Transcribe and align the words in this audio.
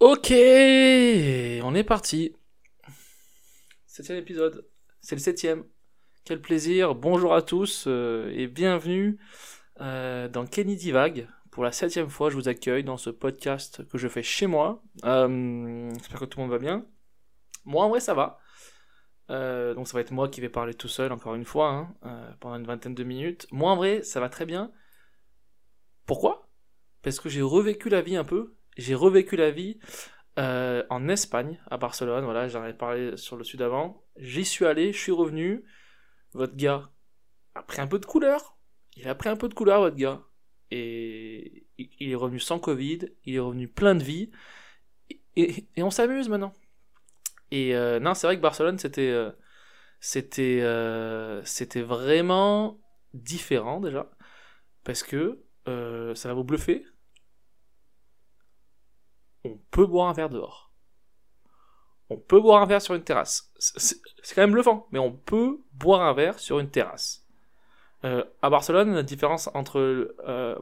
Ok, 0.00 0.30
on 0.30 1.74
est 1.74 1.84
parti. 1.84 2.34
Septième 3.84 4.16
épisode. 4.16 4.66
C'est 5.02 5.14
le 5.14 5.20
septième. 5.20 5.64
Quel 6.24 6.40
plaisir. 6.40 6.94
Bonjour 6.94 7.34
à 7.34 7.42
tous 7.42 7.84
euh, 7.86 8.32
et 8.34 8.46
bienvenue 8.46 9.18
euh, 9.82 10.26
dans 10.26 10.46
Kenny 10.46 10.76
Divague. 10.76 11.28
Pour 11.50 11.64
la 11.64 11.70
septième 11.70 12.08
fois, 12.08 12.30
je 12.30 12.36
vous 12.36 12.48
accueille 12.48 12.82
dans 12.82 12.96
ce 12.96 13.10
podcast 13.10 13.86
que 13.90 13.98
je 13.98 14.08
fais 14.08 14.22
chez 14.22 14.46
moi. 14.46 14.82
Euh, 15.04 15.90
J'espère 15.92 16.20
que 16.20 16.24
tout 16.24 16.38
le 16.38 16.44
monde 16.44 16.52
va 16.52 16.58
bien. 16.58 16.86
Moi, 17.66 17.84
en 17.84 17.90
vrai, 17.90 18.00
ça 18.00 18.14
va. 18.14 18.38
Donc 19.28 19.86
ça 19.86 19.92
va 19.92 20.00
être 20.00 20.12
moi 20.12 20.30
qui 20.30 20.40
vais 20.40 20.48
parler 20.48 20.72
tout 20.72 20.88
seul, 20.88 21.12
encore 21.12 21.34
une 21.34 21.44
fois, 21.44 21.68
hein, 22.02 22.34
pendant 22.40 22.56
une 22.56 22.66
vingtaine 22.66 22.94
de 22.94 23.04
minutes. 23.04 23.46
Moi, 23.52 23.70
en 23.70 23.76
vrai, 23.76 24.02
ça 24.02 24.18
va 24.18 24.30
très 24.30 24.46
bien. 24.46 24.72
Pourquoi? 26.06 26.48
Parce 27.02 27.20
que 27.20 27.28
j'ai 27.28 27.42
revécu 27.42 27.90
la 27.90 28.00
vie 28.00 28.16
un 28.16 28.24
peu. 28.24 28.56
J'ai 28.80 28.94
revécu 28.94 29.36
la 29.36 29.50
vie 29.50 29.78
euh, 30.38 30.82
en 30.88 31.06
Espagne, 31.08 31.60
à 31.70 31.76
Barcelone. 31.76 32.24
Voilà, 32.24 32.48
j'en 32.48 32.62
avais 32.62 32.72
parlé 32.72 33.14
sur 33.18 33.36
le 33.36 33.44
sud 33.44 33.60
avant. 33.60 34.06
J'y 34.16 34.46
suis 34.46 34.64
allé, 34.64 34.94
je 34.94 34.98
suis 34.98 35.12
revenu. 35.12 35.64
Votre 36.32 36.56
gars 36.56 36.90
a 37.54 37.62
pris 37.62 37.82
un 37.82 37.86
peu 37.86 37.98
de 37.98 38.06
couleur. 38.06 38.56
Il 38.96 39.06
a 39.06 39.14
pris 39.14 39.28
un 39.28 39.36
peu 39.36 39.50
de 39.50 39.54
couleur, 39.54 39.80
votre 39.80 39.96
gars. 39.96 40.22
Et 40.70 41.66
il 41.76 42.10
est 42.10 42.14
revenu 42.14 42.40
sans 42.40 42.58
Covid. 42.58 43.00
Il 43.26 43.34
est 43.34 43.40
revenu 43.40 43.68
plein 43.68 43.94
de 43.94 44.02
vie. 44.02 44.30
Et, 45.36 45.66
on 45.76 45.90
s'amuse 45.90 46.30
maintenant. 46.30 46.54
Et 47.50 47.76
euh, 47.76 48.00
non, 48.00 48.14
c'est 48.14 48.26
vrai 48.28 48.36
que 48.36 48.42
Barcelone, 48.42 48.78
c'était, 48.78 49.10
euh, 49.10 49.30
c'était, 50.00 50.64
c'était 51.44 51.82
vraiment 51.82 52.80
différent 53.12 53.80
déjà, 53.80 54.10
parce 54.84 55.02
que 55.02 55.44
ça 55.66 56.28
va 56.28 56.32
vous 56.34 56.44
bluffer. 56.44 56.86
On 59.44 59.58
peut 59.70 59.86
boire 59.86 60.08
un 60.08 60.12
verre 60.12 60.30
dehors. 60.30 60.70
On 62.08 62.16
peut 62.16 62.40
boire 62.40 62.62
un 62.62 62.66
verre 62.66 62.82
sur 62.82 62.94
une 62.94 63.04
terrasse. 63.04 63.52
C'est- 63.58 64.00
quand 64.34 64.42
même 64.42 64.52
bluffant, 64.52 64.86
mais 64.90 64.98
on 64.98 65.12
peut 65.12 65.58
boire 65.72 66.02
un 66.02 66.12
verre 66.12 66.38
sur 66.38 66.58
une 66.58 66.68
terrasse. 66.70 67.24
Euh, 68.04 68.24
à 68.42 68.50
Barcelone, 68.50 68.94
la 68.94 69.02
différence 69.02 69.48
entre 69.54 69.78
euh, 70.26 70.56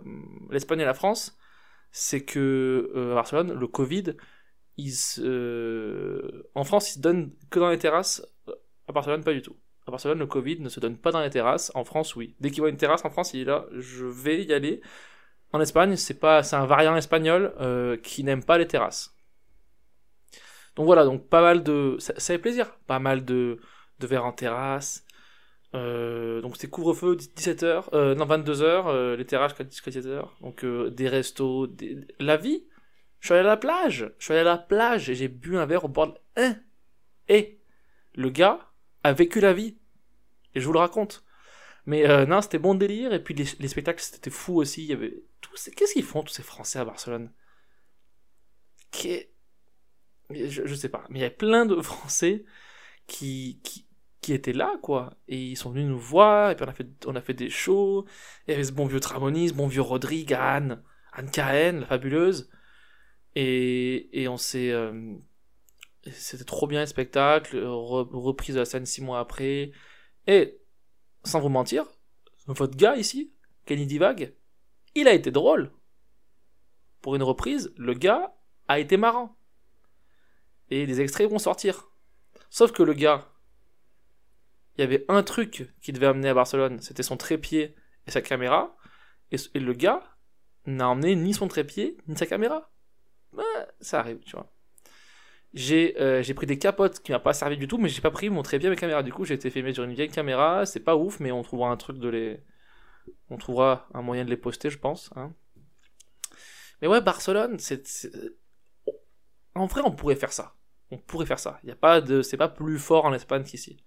l'Espagne 0.50 0.80
et 0.80 0.84
la 0.84 0.94
France, 0.94 1.38
c'est 1.92 2.24
que 2.24 2.92
euh, 2.94 3.12
à 3.12 3.14
Barcelone, 3.16 3.52
le 3.54 3.66
Covid, 3.66 4.14
en 6.54 6.64
France, 6.64 6.90
il 6.90 6.94
se 6.94 7.00
donne 7.00 7.32
que 7.50 7.58
dans 7.58 7.70
les 7.70 7.78
terrasses. 7.78 8.26
À 8.88 8.92
Barcelone, 8.92 9.24
pas 9.24 9.32
du 9.32 9.42
tout. 9.42 9.56
À 9.86 9.90
Barcelone, 9.90 10.18
le 10.18 10.26
Covid 10.26 10.60
ne 10.60 10.68
se 10.68 10.80
donne 10.80 10.96
pas 10.96 11.10
dans 11.12 11.20
les 11.20 11.30
terrasses. 11.30 11.72
En 11.74 11.84
France, 11.84 12.16
oui. 12.16 12.34
Dès 12.40 12.50
qu'il 12.50 12.60
voit 12.60 12.70
une 12.70 12.76
terrasse 12.76 13.04
en 13.04 13.10
France, 13.10 13.34
il 13.34 13.40
est 13.40 13.44
là, 13.44 13.66
je 13.72 14.04
vais 14.06 14.44
y 14.44 14.52
aller. 14.52 14.80
En 15.52 15.60
Espagne, 15.60 15.96
c'est 15.96 16.18
pas, 16.18 16.42
c'est 16.42 16.56
un 16.56 16.66
variant 16.66 16.96
espagnol 16.96 17.54
euh, 17.60 17.96
qui 17.96 18.22
n'aime 18.24 18.44
pas 18.44 18.58
les 18.58 18.66
terrasses. 18.66 19.14
Donc 20.76 20.86
voilà, 20.86 21.04
donc 21.04 21.28
pas 21.28 21.40
mal 21.40 21.62
de, 21.62 21.96
ça, 21.98 22.14
fait 22.14 22.38
plaisir, 22.38 22.70
pas 22.86 22.98
mal 22.98 23.24
de, 23.24 23.58
de 23.98 24.06
verres 24.06 24.26
en 24.26 24.32
terrasse. 24.32 25.04
Euh, 25.74 26.40
donc 26.40 26.56
c'est 26.56 26.68
couvre-feu 26.68 27.16
17h, 27.16 27.88
euh, 27.92 28.14
non 28.14 28.26
22h, 28.26 29.14
les 29.16 29.24
terrasses 29.24 29.54
jusqu'à 29.70 29.90
17h. 29.90 30.28
Donc 30.40 30.64
euh, 30.64 30.90
des 30.90 31.08
restos, 31.08 31.66
des... 31.66 32.06
la 32.20 32.36
vie. 32.36 32.64
Je 33.20 33.26
suis 33.26 33.34
allé 33.34 33.44
à 33.44 33.50
la 33.50 33.56
plage, 33.56 34.12
je 34.18 34.24
suis 34.24 34.32
allé 34.32 34.42
à 34.42 34.44
la 34.44 34.58
plage 34.58 35.10
et 35.10 35.14
j'ai 35.16 35.26
bu 35.26 35.56
un 35.56 35.66
verre 35.66 35.84
au 35.84 35.88
bord 35.88 36.06
de... 36.06 36.14
Hein? 36.36 36.56
Et 37.28 37.60
le 38.14 38.30
gars 38.30 38.70
a 39.02 39.12
vécu 39.12 39.40
la 39.40 39.52
vie. 39.52 39.76
Et 40.54 40.60
je 40.60 40.66
vous 40.66 40.72
le 40.72 40.78
raconte. 40.78 41.24
Mais 41.88 42.06
euh, 42.06 42.26
non, 42.26 42.42
c'était 42.42 42.58
bon 42.58 42.74
délire. 42.74 43.14
Et 43.14 43.24
puis 43.24 43.32
les, 43.32 43.46
les 43.58 43.68
spectacles, 43.68 44.02
c'était 44.02 44.30
fou 44.30 44.56
aussi. 44.60 44.82
Il 44.84 44.90
y 44.90 44.92
avait. 44.92 45.14
Qu'est-ce 45.74 45.94
qu'ils 45.94 46.04
font 46.04 46.22
tous 46.22 46.34
ces 46.34 46.42
Français 46.42 46.78
à 46.78 46.84
Barcelone? 46.84 47.32
Je, 50.30 50.66
je 50.66 50.74
sais 50.74 50.90
pas. 50.90 51.04
Mais 51.08 51.20
il 51.20 51.22
y 51.22 51.24
a 51.24 51.30
plein 51.30 51.64
de 51.64 51.80
Français 51.80 52.44
qui, 53.06 53.60
qui, 53.64 53.86
qui 54.20 54.34
étaient 54.34 54.52
là, 54.52 54.78
quoi. 54.82 55.16
Et 55.28 55.38
ils 55.42 55.56
sont 55.56 55.70
venus 55.70 55.88
nous 55.88 55.98
voir. 55.98 56.50
Et 56.50 56.56
puis 56.56 56.66
on 56.66 56.68
a 56.68 56.74
fait, 56.74 56.88
on 57.06 57.16
a 57.16 57.22
fait 57.22 57.34
des 57.34 57.48
shows. 57.48 58.04
Il 58.46 58.50
y 58.50 58.54
avait 58.54 58.64
ce 58.64 58.72
bon 58.72 58.86
vieux 58.86 59.00
Tramonis, 59.00 59.52
bon 59.52 59.66
vieux 59.66 59.80
Rodrigue, 59.80 60.34
Anne, 60.34 60.82
Anne 61.12 61.30
Cahen, 61.30 61.80
la 61.80 61.86
fabuleuse. 61.86 62.50
Et, 63.34 64.22
et 64.22 64.28
on 64.28 64.36
s'est. 64.36 64.70
euh, 64.72 65.14
c'était 66.12 66.44
trop 66.44 66.66
bien 66.66 66.80
le 66.80 66.86
spectacle. 66.86 67.56
re- 67.56 68.10
reprise 68.12 68.56
de 68.56 68.60
la 68.60 68.66
scène 68.66 68.84
six 68.84 69.02
mois 69.02 69.20
après. 69.20 69.72
Et, 70.26 70.60
sans 71.24 71.40
vous 71.40 71.48
mentir, 71.48 71.84
votre 72.46 72.76
gars 72.76 72.96
ici, 72.96 73.34
Kenny 73.66 73.86
Divag, 73.86 74.34
il 74.94 75.08
a 75.08 75.12
été 75.12 75.30
drôle. 75.30 75.72
Pour 77.00 77.14
une 77.14 77.22
reprise, 77.22 77.72
le 77.76 77.94
gars 77.94 78.34
a 78.66 78.78
été 78.78 78.96
marrant. 78.96 79.36
Et 80.70 80.86
les 80.86 81.00
extraits 81.00 81.30
vont 81.30 81.38
sortir. 81.38 81.90
Sauf 82.50 82.72
que 82.72 82.82
le 82.82 82.94
gars, 82.94 83.28
il 84.76 84.80
y 84.82 84.84
avait 84.84 85.04
un 85.08 85.22
truc 85.22 85.74
qu'il 85.82 85.94
devait 85.94 86.06
amener 86.06 86.28
à 86.28 86.34
Barcelone, 86.34 86.80
c'était 86.80 87.02
son 87.02 87.16
trépied 87.16 87.74
et 88.06 88.10
sa 88.10 88.22
caméra. 88.22 88.76
Et, 89.30 89.36
le 89.58 89.72
gars 89.74 90.02
n'a 90.64 90.88
emmené 90.88 91.14
ni 91.14 91.34
son 91.34 91.48
trépied 91.48 91.98
ni 92.06 92.16
sa 92.16 92.26
caméra. 92.26 92.70
Ouais, 93.32 93.44
ça 93.80 94.00
arrive, 94.00 94.20
tu 94.20 94.36
vois. 94.36 94.50
J'ai 95.54 95.98
euh, 96.00 96.22
j'ai 96.22 96.34
pris 96.34 96.46
des 96.46 96.58
capotes 96.58 97.00
qui 97.00 97.12
m'a 97.12 97.18
pas 97.18 97.32
servi 97.32 97.56
du 97.56 97.66
tout, 97.68 97.78
mais 97.78 97.88
j'ai 97.88 98.02
pas 98.02 98.10
pris 98.10 98.28
mon 98.30 98.42
trépied 98.42 98.68
mes 98.68 98.76
caméras. 98.76 99.02
Du 99.02 99.12
coup, 99.12 99.24
j'ai 99.24 99.34
été 99.34 99.50
filmé 99.50 99.72
sur 99.72 99.84
une 99.84 99.94
vieille 99.94 100.10
caméra. 100.10 100.66
C'est 100.66 100.80
pas 100.80 100.96
ouf, 100.96 101.20
mais 101.20 101.32
on 101.32 101.42
trouvera 101.42 101.70
un 101.70 101.76
truc 101.76 101.98
de 101.98 102.08
les. 102.08 102.40
On 103.30 103.38
trouvera 103.38 103.88
un 103.94 104.02
moyen 104.02 104.24
de 104.24 104.30
les 104.30 104.36
poster, 104.36 104.70
je 104.70 104.78
pense. 104.78 105.10
hein. 105.16 105.32
Mais 106.82 106.88
ouais, 106.88 107.00
Barcelone, 107.00 107.58
c'est. 107.58 107.82
En 109.54 109.66
vrai, 109.66 109.82
on 109.84 109.90
pourrait 109.92 110.16
faire 110.16 110.32
ça. 110.32 110.54
On 110.90 110.98
pourrait 110.98 111.26
faire 111.26 111.38
ça. 111.38 111.60
Y 111.64 111.70
a 111.70 111.76
pas 111.76 112.00
de. 112.00 112.22
C'est 112.22 112.36
pas 112.36 112.48
plus 112.48 112.78
fort 112.78 113.04
en 113.06 113.12
Espagne 113.14 113.44
qu'ici. 113.44 113.82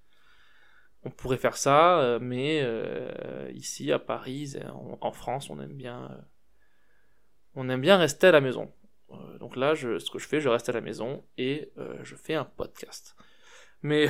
On 1.04 1.10
pourrait 1.10 1.38
faire 1.38 1.58
ça, 1.58 2.00
euh, 2.00 2.20
mais 2.22 2.62
euh, 2.64 3.52
ici 3.56 3.92
à 3.92 3.98
Paris, 4.00 4.56
en, 5.02 5.12
France, 5.12 5.50
on 5.50 5.60
aime 5.60 5.74
bien. 5.74 6.26
On 7.56 7.70
aime 7.70 7.82
bien 7.82 7.98
rester 7.98 8.28
à 8.28 8.32
la 8.32 8.42
maison. 8.42 8.72
Euh, 9.12 9.38
donc 9.38 9.56
là, 9.56 9.74
je, 9.74 10.00
ce 10.00 10.10
que 10.12 10.20
je 10.20 10.28
fais, 10.28 10.40
je 10.42 10.50
reste 10.50 10.70
à 10.70 10.72
la 10.72 10.82
maison 10.82 11.26
et 11.38 11.72
euh, 11.78 11.98
je 12.04 12.16
fais 12.16 12.34
un 12.36 12.46
podcast. 12.46 13.16
Mais, 13.82 14.08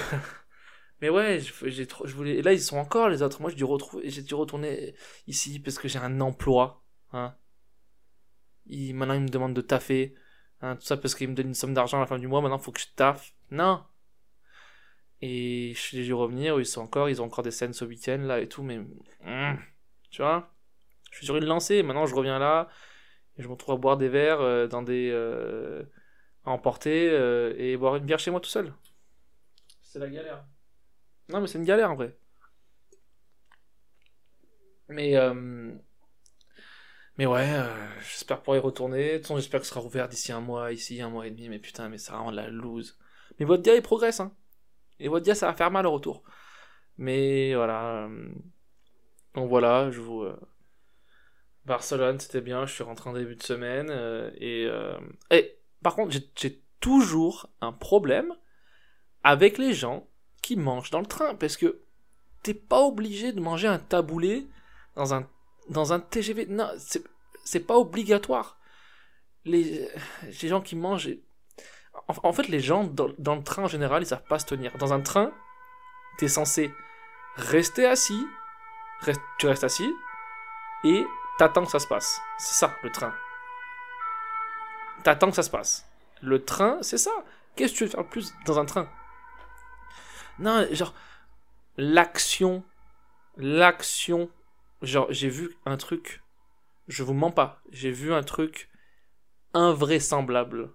mais 1.01 1.09
ouais, 1.09 1.39
j'ai 1.63 1.87
trop, 1.87 2.05
je 2.05 2.15
voulais. 2.15 2.35
Et 2.35 2.41
là, 2.41 2.53
ils 2.53 2.61
sont 2.61 2.77
encore 2.77 3.09
les 3.09 3.21
autres. 3.21 3.41
Moi, 3.41 3.49
j'ai 3.49 3.55
dû 3.57 3.63
retrouver, 3.63 4.09
j'ai 4.09 4.21
dû 4.21 4.35
retourner 4.35 4.95
ici 5.27 5.59
parce 5.59 5.77
que 5.79 5.87
j'ai 5.87 5.99
un 5.99 6.21
emploi. 6.21 6.83
Hein. 7.13 7.35
Ils- 8.67 8.93
maintenant, 8.93 9.15
ils 9.15 9.21
me 9.21 9.29
demandent 9.29 9.53
de 9.55 9.61
taffer. 9.61 10.15
Hein, 10.61 10.75
tout 10.75 10.83
ça 10.85 10.95
parce 10.97 11.15
qu'ils 11.15 11.27
me 11.27 11.33
donnent 11.33 11.47
une 11.47 11.53
somme 11.55 11.73
d'argent 11.73 11.97
à 11.97 12.01
la 12.01 12.05
fin 12.07 12.19
du 12.19 12.27
mois. 12.27 12.41
Maintenant, 12.41 12.57
il 12.59 12.63
faut 12.63 12.71
que 12.71 12.79
je 12.81 12.87
taffe. 12.95 13.33
Non. 13.49 13.83
Et 15.21 15.73
je 15.75 15.97
j'ai 15.97 16.03
dû 16.03 16.13
revenir. 16.13 16.59
Ils 16.59 16.65
sont 16.65 16.81
encore, 16.81 17.09
ils 17.09 17.21
ont 17.21 17.25
encore 17.25 17.43
des 17.43 17.51
scènes 17.51 17.73
ce 17.73 17.85
week-end 17.85 18.19
là 18.21 18.39
et 18.39 18.47
tout. 18.47 18.63
Mais 18.63 18.77
hum, 19.25 19.59
tu 20.09 20.21
vois, 20.21 20.53
je 21.11 21.17
suis 21.17 21.25
sur 21.25 21.37
une 21.37 21.45
lancée. 21.45 21.83
Maintenant, 21.83 22.05
je 22.05 22.15
reviens 22.15 22.39
là. 22.39 22.67
Et 23.37 23.43
je 23.43 23.47
me 23.47 23.53
retrouve 23.53 23.75
à 23.75 23.77
boire 23.77 23.97
des 23.97 24.09
verres 24.09 24.41
euh, 24.41 24.67
dans 24.67 24.81
des. 24.83 25.09
euh, 25.11 25.83
à 26.45 26.51
emporter 26.51 27.09
euh, 27.11 27.53
et 27.57 27.77
boire 27.77 27.97
une 27.97 28.05
bière 28.05 28.19
chez 28.19 28.31
moi 28.31 28.39
tout 28.41 28.49
seul. 28.49 28.73
C'est 29.81 29.99
la 29.99 30.09
galère. 30.09 30.45
Non, 31.29 31.41
mais 31.41 31.47
c'est 31.47 31.57
une 31.57 31.65
galère 31.65 31.91
en 31.91 31.95
vrai. 31.95 32.15
Mais. 34.89 35.15
euh, 35.15 35.73
Mais 37.17 37.25
ouais, 37.25 37.47
euh, 37.53 37.67
j'espère 37.99 38.39
pouvoir 38.39 38.57
y 38.57 38.59
retourner. 38.61 39.13
De 39.13 39.17
toute 39.17 39.23
façon, 39.23 39.35
j'espère 39.37 39.59
que 39.61 39.65
ce 39.67 39.73
sera 39.73 39.83
ouvert 39.85 40.07
d'ici 40.09 40.31
un 40.31 40.39
mois, 40.41 40.71
ici, 40.71 41.01
un 41.01 41.09
mois 41.09 41.27
et 41.27 41.31
demi. 41.31 41.49
Mais 41.49 41.59
putain, 41.59 41.89
mais 41.89 41.97
ça 41.97 42.17
rend 42.17 42.31
la 42.31 42.49
loose. 42.49 42.97
Mais 43.39 43.45
votre 43.45 43.63
gars, 43.63 43.75
il 43.75 43.81
progresse, 43.81 44.19
hein. 44.19 44.33
Et 44.99 45.07
votre 45.09 45.25
gars, 45.25 45.35
ça 45.35 45.47
va 45.47 45.53
faire 45.55 45.71
mal 45.71 45.87
au 45.87 45.91
retour. 45.93 46.23
Mais 46.97 47.55
voilà. 47.55 48.09
Donc 49.33 49.49
voilà, 49.49 49.91
je 49.91 49.99
vous. 50.01 50.21
euh, 50.23 50.39
Barcelone, 51.65 52.19
c'était 52.19 52.41
bien. 52.41 52.65
Je 52.65 52.73
suis 52.73 52.83
rentré 52.83 53.09
en 53.09 53.13
début 53.13 53.35
de 53.35 53.43
semaine. 53.43 53.87
euh, 53.89 54.31
et, 54.37 54.65
euh, 54.65 54.97
et 55.29 55.57
par 55.83 55.95
contre, 55.95 56.11
j'ai- 56.35 56.61
toujours 56.79 57.47
un 57.61 57.71
problème 57.73 58.33
avec 59.23 59.59
les 59.59 59.71
gens 59.71 60.07
qui 60.41 60.55
mangent 60.55 60.89
dans 60.89 60.99
le 60.99 61.05
train. 61.05 61.35
Parce 61.35 61.55
que 61.55 61.81
t'es 62.41 62.55
pas 62.55 62.79
obligé 62.81 63.33
de 63.33 63.39
manger 63.39 63.67
un 63.67 63.77
taboulé 63.77 64.47
dans 64.95 65.13
un, 65.13 65.27
dans 65.69 65.93
un 65.93 65.99
TGV. 65.99 66.47
Non, 66.47 66.67
c'est 67.45 67.59
pas 67.67 67.77
obligatoire. 67.77 68.57
Les, 69.45 69.87
les 70.41 70.47
gens 70.47 70.61
qui 70.61 70.75
mangent. 70.75 71.09
En, 72.07 72.15
en 72.29 72.33
fait, 72.33 72.47
les 72.47 72.59
gens 72.61 72.83
dans, 72.83 73.07
le 73.07 73.43
train 73.43 73.63
en 73.65 73.67
général, 73.67 74.01
ils 74.01 74.07
savent 74.07 74.23
pas 74.27 74.39
se 74.39 74.47
tenir. 74.47 74.75
Dans 74.79 74.91
un 74.93 75.01
train, 75.01 75.31
t'es 76.17 76.27
censé 76.27 76.71
rester 77.35 77.85
assis. 77.85 78.25
reste- 79.01 79.21
tu 79.37 79.45
restes 79.45 79.63
assis. 79.63 79.93
Et 80.83 81.05
t'attends 81.41 81.65
que 81.65 81.71
ça 81.71 81.79
se 81.79 81.87
passe. 81.87 82.21
C'est 82.37 82.53
ça, 82.53 82.77
le 82.83 82.91
train. 82.91 83.11
T'attends 85.03 85.31
que 85.31 85.35
ça 85.35 85.41
se 85.41 85.49
passe. 85.49 85.89
Le 86.21 86.45
train, 86.45 86.77
c'est 86.83 86.99
ça. 86.99 87.09
Qu'est-ce 87.55 87.73
que 87.73 87.77
tu 87.79 87.83
veux 87.85 87.89
faire 87.89 88.07
plus 88.07 88.31
dans 88.45 88.59
un 88.59 88.65
train? 88.65 88.87
Non, 90.37 90.67
genre, 90.71 90.93
l'action, 91.77 92.63
l'action. 93.37 94.29
Genre, 94.83 95.07
j'ai 95.09 95.29
vu 95.29 95.57
un 95.65 95.77
truc, 95.77 96.21
je 96.87 97.01
vous 97.01 97.15
mens 97.15 97.31
pas, 97.31 97.63
j'ai 97.71 97.89
vu 97.89 98.13
un 98.13 98.21
truc 98.21 98.69
invraisemblable 99.55 100.71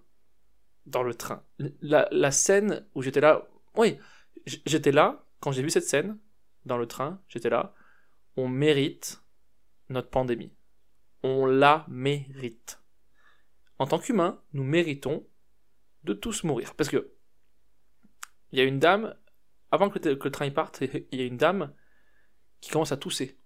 dans 0.86 1.04
le 1.04 1.14
train. 1.14 1.44
La, 1.80 2.08
la 2.10 2.32
scène 2.32 2.84
où 2.96 3.02
j'étais 3.02 3.20
là, 3.20 3.46
oui, 3.76 4.00
j'étais 4.46 4.90
là 4.90 5.24
quand 5.38 5.52
j'ai 5.52 5.62
vu 5.62 5.70
cette 5.70 5.86
scène 5.86 6.18
dans 6.64 6.76
le 6.76 6.88
train, 6.88 7.22
j'étais 7.28 7.50
là. 7.50 7.72
On 8.36 8.48
mérite 8.48 9.22
notre 9.88 10.10
pandémie. 10.10 10.55
On 11.22 11.46
la 11.46 11.84
mérite. 11.88 12.80
En 13.78 13.86
tant 13.86 13.98
qu'humain, 13.98 14.40
nous 14.52 14.64
méritons 14.64 15.26
de 16.04 16.12
tous 16.12 16.44
mourir. 16.44 16.74
Parce 16.74 16.88
que 16.88 17.12
il 18.52 18.58
y 18.58 18.62
a 18.62 18.64
une 18.64 18.78
dame, 18.78 19.14
avant 19.70 19.90
que 19.90 19.98
le, 19.98 20.18
train 20.30 20.50
parte, 20.50 20.82
il 21.12 21.18
y 21.18 21.22
a 21.22 21.26
une 21.26 21.36
dame 21.36 21.72
qui 22.60 22.70
commence 22.70 22.92
à 22.92 22.96
tousser. 22.96 23.38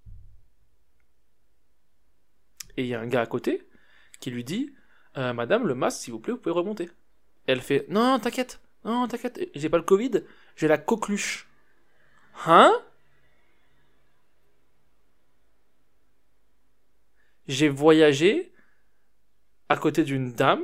Et 2.77 2.85
il 2.85 2.89
y 2.89 2.95
a 2.95 3.01
un 3.01 3.07
gars 3.07 3.23
à 3.23 3.27
côté 3.27 3.69
qui 4.21 4.31
lui 4.31 4.45
dit 4.45 4.75
euh, 5.17 5.33
Madame, 5.33 5.67
le 5.67 5.75
masque, 5.75 6.03
s'il 6.03 6.13
vous 6.13 6.21
plaît, 6.21 6.33
vous 6.33 6.39
pouvez 6.39 6.55
remonter. 6.55 6.91
Elle 7.47 7.61
fait 7.61 7.87
Non, 7.89 8.21
t'inquiète, 8.21 8.61
non, 8.85 9.09
t'inquiète, 9.09 9.51
j'ai 9.55 9.69
pas 9.69 9.79
le 9.79 9.83
Covid, 9.83 10.23
j'ai 10.57 10.69
la 10.69 10.79
coqueluche. 10.79 11.49
Hein? 12.47 12.73
J'ai 17.51 17.69
voyagé 17.69 18.53
à 19.69 19.77
côté 19.77 20.05
d'une 20.05 20.33
dame 20.33 20.63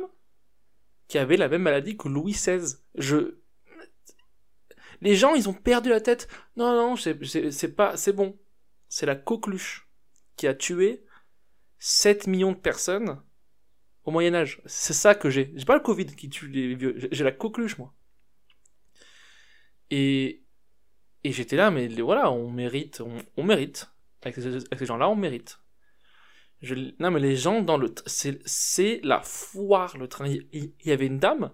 qui 1.08 1.18
avait 1.18 1.36
la 1.36 1.48
même 1.48 1.62
maladie 1.62 1.96
que 1.96 2.06
Louis 2.06 2.32
XVI. 2.32 2.76
Je. 2.94 3.38
Les 5.00 5.16
gens, 5.16 5.34
ils 5.34 5.48
ont 5.48 5.52
perdu 5.52 5.88
la 5.88 6.00
tête. 6.00 6.28
Non, 6.56 6.74
non, 6.76 6.94
c'est 6.94 7.74
pas. 7.74 7.96
C'est 7.96 8.12
bon. 8.12 8.38
C'est 8.88 9.04
la 9.04 9.16
coqueluche 9.16 9.88
qui 10.36 10.46
a 10.46 10.54
tué 10.54 11.04
7 11.80 12.28
millions 12.28 12.52
de 12.52 12.56
personnes 12.56 13.20
au 14.04 14.12
Moyen-Âge. 14.12 14.62
C'est 14.66 14.92
ça 14.92 15.16
que 15.16 15.28
j'ai. 15.28 15.52
J'ai 15.56 15.64
pas 15.64 15.74
le 15.74 15.82
Covid 15.82 16.06
qui 16.06 16.28
tue 16.28 16.46
les 16.46 16.76
vieux. 16.76 17.08
J'ai 17.10 17.24
la 17.24 17.32
coqueluche, 17.32 17.78
moi. 17.78 17.92
Et. 19.90 20.44
Et 21.24 21.32
j'étais 21.32 21.56
là, 21.56 21.72
mais 21.72 21.88
voilà, 21.88 22.30
on 22.30 22.48
mérite. 22.48 23.02
On, 23.36 23.42
mérite. 23.42 23.90
Avec 24.22 24.36
ces, 24.36 24.86
gens-là, 24.86 25.08
on 25.08 25.16
mérite. 25.16 25.58
Je, 26.62 26.74
non, 26.98 27.10
mais 27.10 27.20
les 27.20 27.36
gens 27.36 27.60
dans 27.62 27.76
le. 27.76 27.94
C'est 28.06 29.00
la 29.02 29.20
foire, 29.20 29.96
le 29.98 30.08
train. 30.08 30.26
Il, 30.28 30.72
y 30.84 30.90
avait 30.90 31.06
une 31.06 31.18
dame. 31.18 31.52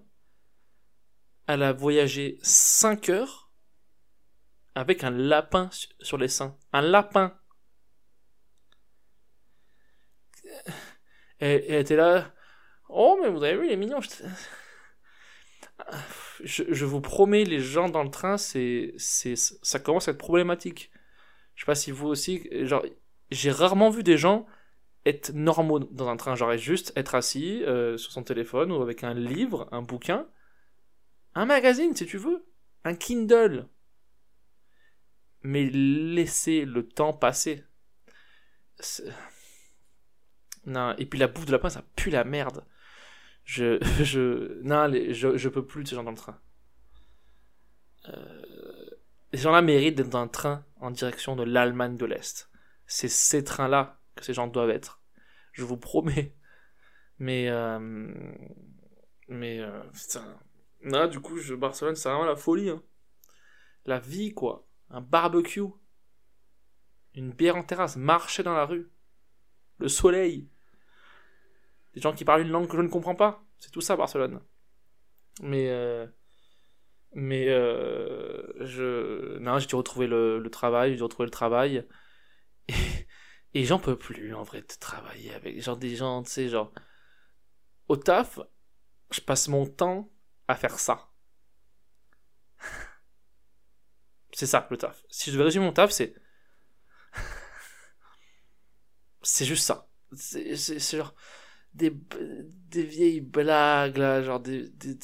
Elle 1.46 1.62
a 1.62 1.72
voyagé 1.72 2.38
5 2.42 3.08
heures 3.08 3.50
avec 4.74 5.04
un 5.04 5.10
lapin 5.10 5.68
sur 6.00 6.18
les 6.18 6.28
seins. 6.28 6.56
Un 6.72 6.82
lapin. 6.82 7.36
Et, 11.40 11.66
elle 11.68 11.80
était 11.80 11.96
là. 11.96 12.32
Oh, 12.88 13.18
mais 13.20 13.28
vous 13.28 13.42
avez 13.42 13.56
vu, 13.56 13.66
il 13.66 13.72
est 13.72 13.76
mignon. 13.76 13.98
Je, 16.44 16.84
vous 16.84 17.00
promets, 17.00 17.44
les 17.44 17.60
gens 17.60 17.88
dans 17.88 18.02
le 18.02 18.10
train, 18.10 18.36
c'est, 18.36 18.94
c'est, 18.96 19.36
ça 19.36 19.78
commence 19.80 20.08
à 20.08 20.12
être 20.12 20.18
problématique. 20.18 20.90
Je 21.54 21.62
sais 21.62 21.66
pas 21.66 21.74
si 21.74 21.90
vous 21.90 22.06
aussi, 22.08 22.48
genre, 22.66 22.84
j'ai 23.30 23.50
rarement 23.50 23.90
vu 23.90 24.02
des 24.02 24.16
gens 24.16 24.46
être 25.04 25.32
normaux 25.32 25.80
dans 25.80 26.08
un 26.08 26.16
train, 26.16 26.34
genre 26.34 26.56
juste 26.56 26.92
être 26.96 27.14
assis 27.14 27.62
euh, 27.64 27.96
sur 27.96 28.12
son 28.12 28.22
téléphone 28.22 28.70
ou 28.70 28.82
avec 28.82 29.04
un 29.04 29.14
livre, 29.14 29.68
un 29.72 29.82
bouquin, 29.82 30.26
un 31.34 31.44
magazine 31.44 31.94
si 31.94 32.06
tu 32.06 32.18
veux, 32.18 32.44
un 32.84 32.94
Kindle. 32.94 33.68
Mais 35.42 35.64
laisser 35.64 36.64
le 36.64 36.86
temps 36.86 37.12
passer. 37.12 37.64
Non, 40.66 40.94
et 40.98 41.06
puis 41.06 41.18
la 41.18 41.26
bouffe 41.26 41.46
de 41.46 41.52
lapin, 41.52 41.68
ça 41.68 41.82
pue 41.96 42.10
la 42.10 42.22
merde. 42.22 42.64
Je, 43.44 43.78
je, 44.02 44.60
non, 44.62 44.88
je, 44.92 45.36
je 45.36 45.48
peux 45.48 45.66
plus 45.66 45.82
de 45.82 45.88
ces 45.88 45.96
gens 45.96 46.04
dans 46.04 46.12
le 46.12 46.16
train. 46.16 46.38
Euh, 48.08 48.42
ces 49.32 49.40
gens-là 49.40 49.62
méritent 49.62 49.96
d'être 49.96 50.10
dans 50.10 50.20
un 50.20 50.28
train 50.28 50.64
en 50.80 50.90
direction 50.90 51.34
de 51.34 51.42
l'Allemagne 51.42 51.96
de 51.96 52.06
l'Est. 52.06 52.50
C'est 52.86 53.08
ces 53.08 53.42
trains-là 53.42 54.01
ces 54.24 54.34
gens 54.34 54.46
doivent 54.46 54.70
être. 54.70 55.02
Je 55.52 55.64
vous 55.64 55.76
promets. 55.76 56.34
Mais, 57.18 57.48
euh, 57.48 57.78
mais, 59.28 59.60
euh, 59.60 59.82
putain. 59.92 60.38
Non, 60.82 61.06
du 61.06 61.20
coup, 61.20 61.38
Barcelone, 61.56 61.94
c'est 61.94 62.08
vraiment 62.08 62.24
la 62.24 62.36
folie. 62.36 62.70
Hein. 62.70 62.82
La 63.84 63.98
vie, 63.98 64.34
quoi. 64.34 64.66
Un 64.90 65.00
barbecue. 65.00 65.62
Une 67.14 67.32
bière 67.32 67.56
en 67.56 67.62
terrasse. 67.62 67.96
Marcher 67.96 68.42
dans 68.42 68.54
la 68.54 68.64
rue. 68.64 68.90
Le 69.78 69.88
soleil 69.88 70.48
des 71.94 72.00
gens 72.00 72.12
qui 72.12 72.24
parlent 72.24 72.42
une 72.42 72.50
langue 72.50 72.68
que 72.68 72.76
je 72.76 72.82
ne 72.82 72.88
comprends 72.88 73.14
pas. 73.14 73.44
C'est 73.58 73.70
tout 73.70 73.80
ça, 73.80 73.96
Barcelone. 73.96 74.40
Mais. 75.42 75.68
Euh, 75.70 76.06
mais. 77.14 77.48
Euh, 77.48 78.42
je. 78.60 79.38
Non, 79.38 79.58
j'ai 79.58 79.66
dû 79.66 79.74
retrouver 79.74 80.06
le, 80.06 80.42
travail, 80.50 80.90
j'ai 80.90 80.96
dû 80.96 81.02
retrouver 81.02 81.26
le 81.26 81.30
travail. 81.30 81.86
Et, 82.68 82.74
et 83.54 83.64
j'en 83.64 83.78
peux 83.78 83.98
plus, 83.98 84.34
en 84.34 84.42
vrai, 84.42 84.62
de 84.62 84.66
travailler 84.80 85.34
avec 85.34 85.60
genre 85.60 85.76
des 85.76 85.96
gens, 85.96 86.22
tu 86.22 86.30
sais, 86.30 86.48
genre. 86.48 86.72
Au 87.88 87.96
taf, 87.96 88.38
je 89.10 89.20
passe 89.20 89.48
mon 89.48 89.66
temps 89.66 90.10
à 90.48 90.56
faire 90.56 90.78
ça. 90.78 91.10
c'est 94.32 94.46
ça, 94.46 94.66
le 94.70 94.76
taf. 94.76 95.04
Si 95.10 95.30
je 95.30 95.34
devais 95.34 95.44
résumer 95.44 95.66
mon 95.66 95.72
taf, 95.72 95.90
c'est. 95.90 96.14
c'est 99.22 99.44
juste 99.44 99.64
ça. 99.64 99.88
C'est 100.14 100.96
genre 100.96 101.14
des, 101.74 101.90
des 101.90 102.84
vieilles 102.84 103.20
blagues, 103.20 103.96
là, 103.96 104.22
genre 104.22 104.40
des. 104.40 104.68
des, 104.70 104.98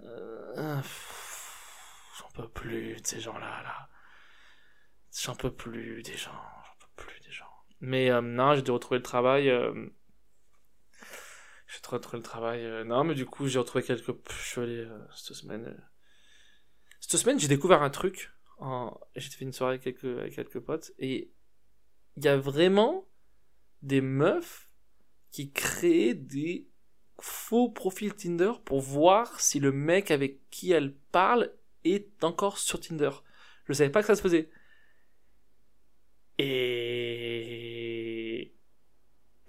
euh, 0.00 0.80
j'en 2.18 2.30
peux 2.34 2.48
plus 2.48 3.00
de 3.00 3.06
ces 3.06 3.20
gens-là, 3.20 3.62
là. 3.62 3.88
J'en 5.12 5.34
peux 5.34 5.54
plus 5.54 6.02
des 6.02 6.16
gens, 6.16 6.32
j'en 6.32 6.76
peux 6.78 7.04
plus 7.04 7.20
des 7.20 7.32
gens. 7.32 7.46
Mais 7.80 8.10
euh, 8.10 8.20
non, 8.20 8.54
j'ai 8.54 8.62
dû 8.62 8.70
retrouver 8.70 8.98
le 8.98 9.02
travail. 9.02 9.48
Euh... 9.50 9.72
J'ai 11.66 11.78
retrouvé 11.88 12.18
le 12.18 12.24
travail. 12.24 12.64
Euh, 12.64 12.84
non, 12.84 13.04
mais 13.04 13.14
du 13.14 13.26
coup, 13.26 13.46
j'ai 13.46 13.58
retrouvé 13.58 13.84
quelques. 13.84 14.14
Je 14.30 14.46
suis 14.46 14.60
allé 14.60 14.78
euh, 14.78 14.98
cette 15.14 15.36
semaine. 15.36 15.76
Cette 17.00 17.18
semaine, 17.20 17.38
j'ai 17.40 17.48
découvert 17.48 17.82
un 17.82 17.90
truc. 17.90 18.30
J'ai 19.16 19.30
fait 19.30 19.44
une 19.44 19.52
soirée 19.52 19.74
avec 19.74 19.82
quelques, 19.82 20.18
avec 20.18 20.34
quelques 20.34 20.60
potes. 20.60 20.92
Et 20.98 21.32
il 22.16 22.24
y 22.24 22.28
a 22.28 22.36
vraiment 22.36 23.08
des 23.82 24.02
meufs 24.02 24.68
qui 25.30 25.52
crée 25.52 26.12
des 26.12 26.68
faux 27.20 27.70
profils 27.70 28.14
Tinder 28.14 28.52
pour 28.64 28.80
voir 28.80 29.40
si 29.40 29.60
le 29.60 29.72
mec 29.72 30.10
avec 30.10 30.48
qui 30.50 30.72
elle 30.72 30.94
parle 31.12 31.52
est 31.84 32.22
encore 32.24 32.58
sur 32.58 32.80
Tinder. 32.80 33.10
Je 33.64 33.72
savais 33.72 33.90
pas 33.90 34.00
que 34.00 34.06
ça 34.08 34.16
se 34.16 34.22
faisait. 34.22 34.50
Et 36.38 37.29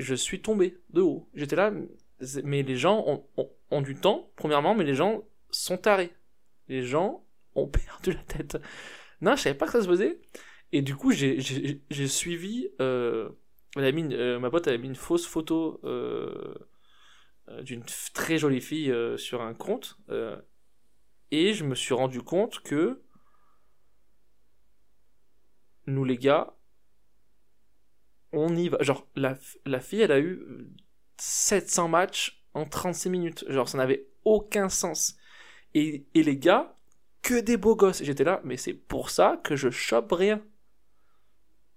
je 0.01 0.15
suis 0.15 0.41
tombé 0.41 0.77
de 0.89 1.01
haut. 1.01 1.29
J'étais 1.33 1.55
là, 1.55 1.71
mais 2.43 2.63
les 2.63 2.75
gens 2.75 3.23
ont, 3.69 3.81
du 3.81 3.95
temps, 3.95 4.31
premièrement, 4.35 4.75
mais 4.75 4.83
les 4.83 4.95
gens 4.95 5.23
sont 5.49 5.77
tarés. 5.77 6.13
Les 6.67 6.83
gens 6.83 7.25
ont 7.55 7.67
perdu 7.67 8.13
la 8.13 8.23
tête. 8.23 8.57
Non, 9.21 9.35
je 9.35 9.41
savais 9.43 9.55
pas 9.55 9.65
que 9.65 9.73
ça 9.73 9.81
se 9.81 9.87
faisait. 9.87 10.19
Et 10.71 10.81
du 10.81 10.95
coup, 10.95 11.11
j'ai 11.11 12.07
suivi 12.07 12.69
euh, 12.79 13.29
euh, 13.77 14.39
ma 14.39 14.49
pote 14.49 14.67
avait 14.67 14.77
mis 14.77 14.87
une 14.87 14.95
fausse 14.95 15.25
photo 15.25 15.79
euh, 15.83 16.53
d'une 17.61 17.83
très 18.13 18.37
jolie 18.37 18.61
fille 18.61 18.93
sur 19.17 19.41
un 19.41 19.53
compte. 19.53 19.97
et 21.31 21.53
je 21.53 21.63
me 21.63 21.75
suis 21.75 21.93
rendu 21.93 22.21
compte 22.21 22.61
que 22.61 23.01
nous 25.87 26.05
les 26.05 26.17
gars, 26.17 26.55
on 28.33 28.55
y 28.55 28.69
va. 28.69 28.77
Genre, 28.81 29.07
la, 29.15 29.37
la 29.65 29.79
fille, 29.79 30.01
elle 30.01 30.11
a 30.11 30.19
eu 30.19 30.41
700 31.17 31.87
matchs 31.87 32.43
en 32.53 32.65
36 32.65 33.09
minutes. 33.09 33.45
Genre, 33.47 33.67
ça 33.67 33.77
n'avait 33.77 34.07
aucun 34.25 34.69
sens. 34.69 35.15
Et, 35.73 36.05
et 36.13 36.23
les 36.23 36.37
gars, 36.37 36.75
que 37.21 37.39
des 37.39 37.57
beaux 37.57 37.75
gosses. 37.75 38.03
J'étais 38.03 38.23
là, 38.23 38.41
mais 38.43 38.57
c'est 38.57 38.73
pour 38.73 39.09
ça 39.09 39.39
que 39.43 39.55
je 39.55 39.69
chope 39.69 40.11
rien. 40.11 40.43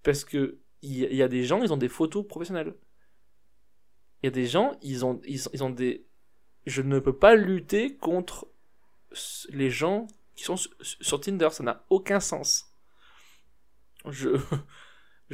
Parce 0.03 0.25
que 0.25 0.59
il 0.83 1.15
y, 1.15 1.23
a 1.23 1.29
des 1.29 1.45
gens, 1.45 1.63
ils 1.63 1.73
ont 1.73 1.79
des 1.79 1.89
photos 1.89 2.27
professionnelles. 2.27 2.75
Il 4.23 4.27
y 4.27 4.29
a 4.29 4.31
des 4.31 4.47
gens, 4.47 4.77
ils 4.83 5.03
ont, 5.07 5.19
ils, 5.27 5.65
ont 5.65 5.71
des. 5.71 6.07
Je 6.67 6.83
ne 6.83 6.99
peux 6.99 7.17
pas 7.17 7.37
lutter 7.37 7.97
contre 7.97 8.49
les 9.49 9.71
gens 9.71 10.07
qui 10.35 10.45
sont 10.45 10.57
sur 10.81 11.21
Tinder, 11.21 11.49
ça 11.53 11.63
n'a 11.63 11.87
aucun 11.89 12.21
sens. 12.21 12.75
Je. 14.11 14.29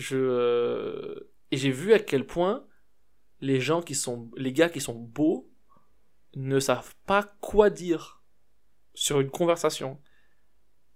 Je. 0.01 0.17
Euh, 0.17 1.31
et 1.51 1.57
j'ai 1.57 1.71
vu 1.71 1.93
à 1.93 1.99
quel 1.99 2.27
point 2.27 2.67
les 3.41 3.61
gens 3.61 3.83
qui 3.83 3.95
sont. 3.95 4.31
Les 4.37 4.53
gars 4.53 4.71
qui 4.71 4.81
sont 4.81 4.95
beaux 4.95 5.51
ne 6.35 6.59
savent 6.59 6.95
pas 7.07 7.23
quoi 7.41 7.71
dire 7.71 8.23
sur 8.95 9.21
une 9.21 9.31
conversation. 9.31 10.01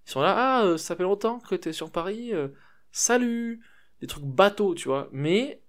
Ils 0.06 0.10
sont 0.10 0.20
là, 0.20 0.34
ah, 0.36 0.64
euh, 0.64 0.76
ça 0.76 0.96
fait 0.96 1.02
longtemps 1.02 1.40
que 1.40 1.54
tu 1.54 1.68
es 1.70 1.72
sur 1.72 1.90
Paris, 1.90 2.32
euh, 2.32 2.48
salut, 2.92 3.64
des 4.00 4.06
trucs 4.06 4.24
bateaux, 4.24 4.74
tu 4.74 4.88
vois. 4.88 5.08
Mais 5.12 5.62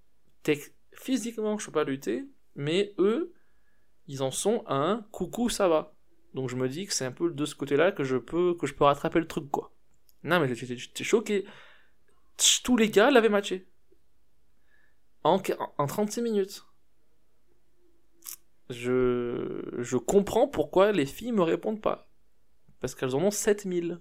physiquement, 0.93 1.57
je 1.57 1.65
peux 1.65 1.71
pas 1.71 1.83
lutter. 1.83 2.25
Mais 2.55 2.93
eux, 2.99 3.33
ils 4.07 4.23
en 4.23 4.31
sont 4.31 4.63
à 4.65 4.75
un 4.75 5.01
coucou, 5.11 5.49
ça 5.49 5.67
va. 5.67 5.93
Donc 6.33 6.49
je 6.49 6.55
me 6.55 6.69
dis 6.69 6.85
que 6.85 6.93
c'est 6.93 7.05
un 7.05 7.11
peu 7.11 7.31
de 7.31 7.45
ce 7.45 7.55
côté-là 7.55 7.91
que 7.91 8.03
je 8.03 8.17
peux 8.17 8.55
que 8.55 8.67
je 8.67 8.73
peux 8.73 8.83
rattraper 8.83 9.19
le 9.19 9.27
truc 9.27 9.49
quoi. 9.49 9.73
Non 10.23 10.39
mais 10.39 10.53
j'étais 10.53 11.03
choqué. 11.03 11.45
Tous 12.63 12.77
les 12.77 12.89
gars 12.89 13.11
l'avaient 13.11 13.29
matché. 13.29 13.67
En, 15.23 15.41
en 15.77 15.87
36 15.87 16.21
minutes. 16.21 16.65
Je, 18.69 19.75
je 19.77 19.97
comprends 19.97 20.47
pourquoi 20.47 20.91
les 20.91 21.05
filles 21.05 21.31
me 21.31 21.43
répondent 21.43 21.81
pas. 21.81 22.09
Parce 22.79 22.95
qu'elles 22.95 23.15
en 23.15 23.21
ont 23.21 23.31
7000. 23.31 23.99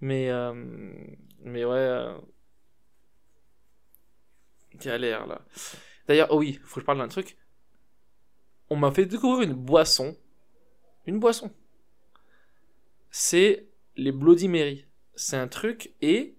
Mais, 0.00 0.30
euh, 0.30 0.52
mais 1.40 1.64
ouais. 1.64 1.74
Euh, 1.76 2.18
galère 4.74 5.26
là. 5.26 5.42
D'ailleurs, 6.06 6.28
oh 6.30 6.38
oui, 6.38 6.60
faut 6.64 6.76
que 6.76 6.80
je 6.80 6.86
parle 6.86 6.98
d'un 6.98 7.08
truc. 7.08 7.36
On 8.68 8.76
m'a 8.76 8.90
fait 8.90 9.06
découvrir 9.06 9.48
une 9.48 9.54
boisson. 9.54 10.16
Une 11.06 11.18
boisson. 11.18 11.52
C'est 13.10 13.68
les 13.96 14.12
Bloody 14.12 14.48
Mary. 14.48 14.86
C'est 15.14 15.36
un 15.36 15.48
truc 15.48 15.94
et 16.02 16.35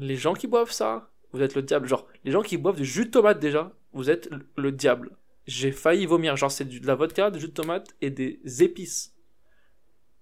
les 0.00 0.16
gens 0.16 0.34
qui 0.34 0.46
boivent 0.46 0.72
ça, 0.72 1.10
vous 1.32 1.42
êtes 1.42 1.54
le 1.54 1.62
diable. 1.62 1.86
Genre, 1.86 2.06
les 2.24 2.32
gens 2.32 2.42
qui 2.42 2.56
boivent 2.56 2.76
du 2.76 2.84
jus 2.84 3.06
de 3.06 3.10
tomate 3.10 3.38
déjà, 3.38 3.72
vous 3.92 4.10
êtes 4.10 4.28
le 4.56 4.72
diable. 4.72 5.16
J'ai 5.46 5.72
failli 5.72 6.06
vomir. 6.06 6.36
Genre, 6.36 6.50
c'est 6.50 6.64
de 6.64 6.86
la 6.86 6.94
vodka, 6.94 7.30
du 7.30 7.40
jus 7.40 7.48
de 7.48 7.52
tomate 7.52 7.94
et 8.00 8.10
des 8.10 8.40
épices. 8.62 9.14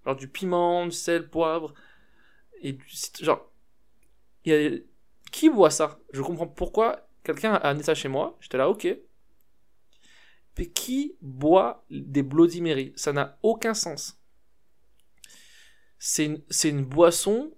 Genre 0.04 0.16
du 0.16 0.28
piment, 0.28 0.87
du 0.87 0.92
sel, 0.92 1.28
poivre. 1.28 1.75
Et 2.61 2.73
du, 2.73 2.85
genre, 3.20 3.50
y 4.44 4.52
a, 4.52 4.70
qui 5.30 5.50
boit 5.50 5.70
ça? 5.70 5.99
Je 6.12 6.23
comprends 6.23 6.47
pourquoi 6.47 7.08
quelqu'un 7.23 7.54
a 7.54 7.68
amené 7.68 7.85
ça 7.85 7.94
chez 7.94 8.08
moi. 8.08 8.37
J'étais 8.40 8.58
là, 8.58 8.68
ok. 8.68 8.88
Mais 10.56 10.66
qui 10.66 11.16
boit 11.20 11.85
des 11.90 12.23
Bloody 12.23 12.61
Mary? 12.61 12.92
Ça 12.97 13.12
n'a 13.12 13.38
aucun 13.42 13.75
sens. 13.75 14.18
C'est 15.99 16.25
une, 16.25 16.42
une, 16.64 16.85
boisson. 16.85 17.52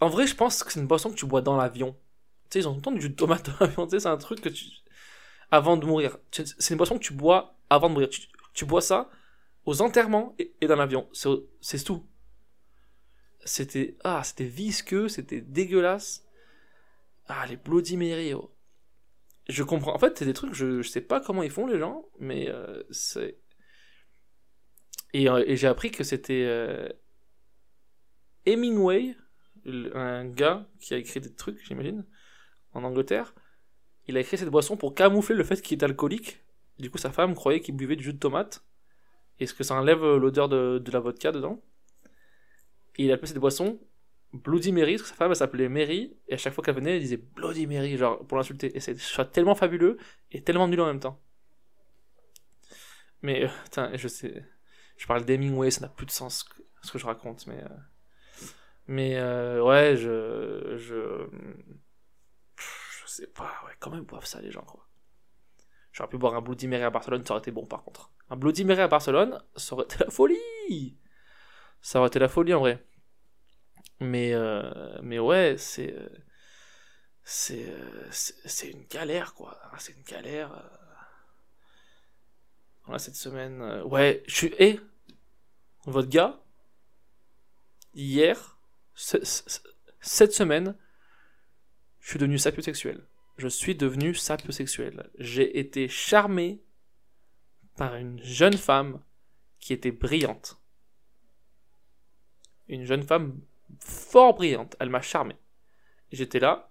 En 0.00 0.08
vrai, 0.08 0.26
je 0.26 0.34
pense 0.34 0.62
que 0.62 0.72
c'est 0.72 0.80
une 0.80 0.86
boisson 0.86 1.10
que 1.10 1.16
tu 1.16 1.26
bois 1.26 1.40
dans 1.40 1.56
l'avion. 1.56 1.96
Tu 2.50 2.58
sais, 2.58 2.58
ils 2.60 2.68
ont 2.68 2.80
temps 2.80 2.92
du 2.92 3.14
tomate 3.14 3.46
dans 3.46 3.56
l'avion. 3.60 3.86
Tu 3.86 3.92
sais, 3.92 4.00
c'est 4.00 4.08
un 4.08 4.16
truc 4.16 4.40
que 4.40 4.48
tu. 4.48 4.66
Avant 5.50 5.76
de 5.76 5.86
mourir. 5.86 6.18
C'est 6.30 6.70
une 6.70 6.76
boisson 6.76 6.98
que 6.98 7.04
tu 7.04 7.14
bois 7.14 7.56
avant 7.70 7.88
de 7.88 7.94
mourir. 7.94 8.08
Tu, 8.52 8.64
bois 8.64 8.80
ça 8.80 9.10
aux 9.66 9.82
enterrements 9.82 10.34
et, 10.38 10.66
dans 10.66 10.76
l'avion. 10.76 11.08
C'est 11.12 11.84
tout. 11.84 12.06
C'était. 13.44 13.96
Ah, 14.04 14.22
c'était 14.24 14.44
visqueux, 14.44 15.08
c'était 15.08 15.40
dégueulasse. 15.40 16.24
Ah, 17.26 17.46
les 17.46 17.56
Bloody 17.56 17.96
Mary, 17.96 18.34
oh. 18.34 18.54
Je 19.48 19.62
comprends. 19.62 19.94
En 19.94 19.98
fait, 19.98 20.18
c'est 20.18 20.24
des 20.24 20.32
trucs, 20.32 20.54
je, 20.54 20.80
je 20.80 20.88
sais 20.88 21.02
pas 21.02 21.20
comment 21.20 21.42
ils 21.42 21.50
font 21.50 21.66
les 21.66 21.78
gens, 21.78 22.06
mais 22.18 22.48
euh, 22.48 22.82
c'est. 22.90 23.38
Et, 25.12 25.28
euh, 25.28 25.44
et 25.46 25.56
j'ai 25.56 25.66
appris 25.68 25.90
que 25.90 26.02
c'était 26.02 26.44
euh, 26.46 26.88
Hemingway, 28.46 29.14
un 29.66 30.24
gars 30.26 30.66
qui 30.80 30.94
a 30.94 30.98
écrit 30.98 31.20
des 31.20 31.32
trucs, 31.32 31.64
j'imagine, 31.64 32.04
en 32.72 32.84
Angleterre. 32.84 33.34
Il 34.06 34.16
a 34.16 34.20
écrit 34.20 34.36
cette 34.36 34.50
boisson 34.50 34.76
pour 34.76 34.94
camoufler 34.94 35.34
le 35.34 35.44
fait 35.44 35.60
qu'il 35.62 35.78
est 35.78 35.84
alcoolique. 35.84 36.40
Du 36.78 36.90
coup, 36.90 36.98
sa 36.98 37.10
femme 37.10 37.34
croyait 37.34 37.60
qu'il 37.60 37.76
buvait 37.76 37.96
du 37.96 38.04
jus 38.04 38.12
de 38.12 38.18
tomate. 38.18 38.64
Est-ce 39.40 39.54
que 39.54 39.64
ça 39.64 39.74
enlève 39.74 40.04
l'odeur 40.04 40.48
de, 40.48 40.82
la 40.92 41.00
vodka 41.00 41.32
dedans 41.32 41.62
Et 42.96 43.04
il 43.04 43.10
a 43.10 43.14
appelé 43.14 43.28
cette 43.28 43.38
boisson 43.38 43.80
Bloody 44.32 44.72
Mary, 44.72 44.96
parce 44.96 45.02
que 45.02 45.08
sa 45.10 45.14
femme 45.14 45.34
s'appelait 45.34 45.68
Mary, 45.68 46.16
et 46.28 46.34
à 46.34 46.36
chaque 46.36 46.52
fois 46.52 46.64
qu'elle 46.64 46.74
venait, 46.74 46.96
elle 46.96 47.00
disait 47.00 47.16
Bloody 47.16 47.66
Mary, 47.66 47.96
genre 47.96 48.26
pour 48.26 48.36
l'insulter. 48.36 48.76
Et 48.76 48.80
c'est 48.80 48.96
tellement 49.30 49.54
fabuleux 49.54 49.96
et 50.32 50.42
tellement 50.42 50.66
nul 50.66 50.80
en 50.80 50.86
même 50.86 51.00
temps. 51.00 51.20
Mais, 53.22 53.44
euh, 53.44 53.96
je 53.96 54.08
sais. 54.08 54.44
Je 54.96 55.06
parle 55.06 55.24
d'Hemingway, 55.24 55.70
ça 55.70 55.80
n'a 55.80 55.88
plus 55.88 56.06
de 56.06 56.10
sens 56.10 56.44
ce 56.82 56.92
que 56.92 56.98
je 56.98 57.06
raconte, 57.06 57.46
mais. 57.46 57.62
Euh, 57.62 57.68
mais, 58.86 59.16
euh, 59.16 59.62
ouais, 59.62 59.96
je. 59.96 60.76
Je. 60.76 61.28
Je 62.56 63.06
sais 63.06 63.26
pas, 63.28 63.52
ouais, 63.66 63.72
comment 63.78 63.96
ils 63.96 64.02
boivent 64.02 64.26
ça, 64.26 64.40
les 64.40 64.50
gens, 64.50 64.62
quoi. 64.62 64.88
J'aurais 65.94 66.08
pu 66.10 66.18
boire 66.18 66.34
un 66.34 66.40
Bloody 66.40 66.66
Mary 66.66 66.82
à 66.82 66.90
Barcelone, 66.90 67.24
ça 67.24 67.34
aurait 67.34 67.40
été 67.40 67.52
bon 67.52 67.66
par 67.66 67.84
contre. 67.84 68.10
Un 68.28 68.36
Bloody 68.36 68.64
Mary 68.64 68.80
à 68.80 68.88
Barcelone, 68.88 69.40
ça 69.54 69.74
aurait 69.74 69.84
été 69.84 69.96
la 70.00 70.10
folie 70.10 70.98
Ça 71.80 72.00
aurait 72.00 72.08
été 72.08 72.18
la 72.18 72.28
folie 72.28 72.52
en 72.52 72.58
vrai. 72.58 72.84
Mais, 74.00 74.34
euh, 74.34 74.98
mais 75.02 75.20
ouais, 75.20 75.56
c'est. 75.56 75.94
Euh, 75.94 76.08
c'est, 77.22 77.68
euh, 77.68 78.08
c'est 78.10 78.70
une 78.70 78.86
galère, 78.86 79.34
quoi. 79.34 79.56
Ah, 79.72 79.76
c'est 79.78 79.92
une 79.92 80.02
galère. 80.02 80.50
Voilà, 82.84 82.98
cette 82.98 83.14
semaine. 83.14 83.62
Ouais, 83.84 84.24
je 84.26 84.34
suis. 84.34 84.54
Et 84.58 84.80
votre 85.86 86.08
gars, 86.08 86.42
hier, 87.94 88.53
cette 88.94 90.32
semaine, 90.32 90.76
je 92.00 92.10
suis 92.10 92.18
devenu 92.18 92.38
sapiosexuel. 92.38 93.06
Je 93.36 93.48
suis 93.48 93.74
devenu 93.74 94.14
sapiosexuel. 94.14 95.10
J'ai 95.18 95.58
été 95.58 95.88
charmé 95.88 96.62
par 97.76 97.96
une 97.96 98.22
jeune 98.22 98.56
femme 98.56 99.02
qui 99.58 99.72
était 99.72 99.90
brillante. 99.90 100.60
Une 102.68 102.84
jeune 102.84 103.02
femme 103.02 103.40
fort 103.80 104.34
brillante. 104.34 104.76
Elle 104.78 104.90
m'a 104.90 105.00
charmé. 105.00 105.36
J'étais 106.12 106.38
là, 106.38 106.70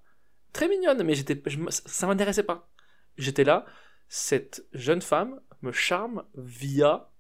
très 0.53 0.70
mignonne, 0.70 1.03
mais 1.03 1.15
j'étais, 1.15 1.42
ça 1.70 2.08
m'intéressait 2.08 2.44
pas. 2.44 2.70
J'étais 3.18 3.44
là, 3.44 3.65
cette 4.08 4.65
jeune 4.74 5.01
femme 5.01 5.42
me 5.62 5.72
charme 5.72 6.25
via 6.36 7.12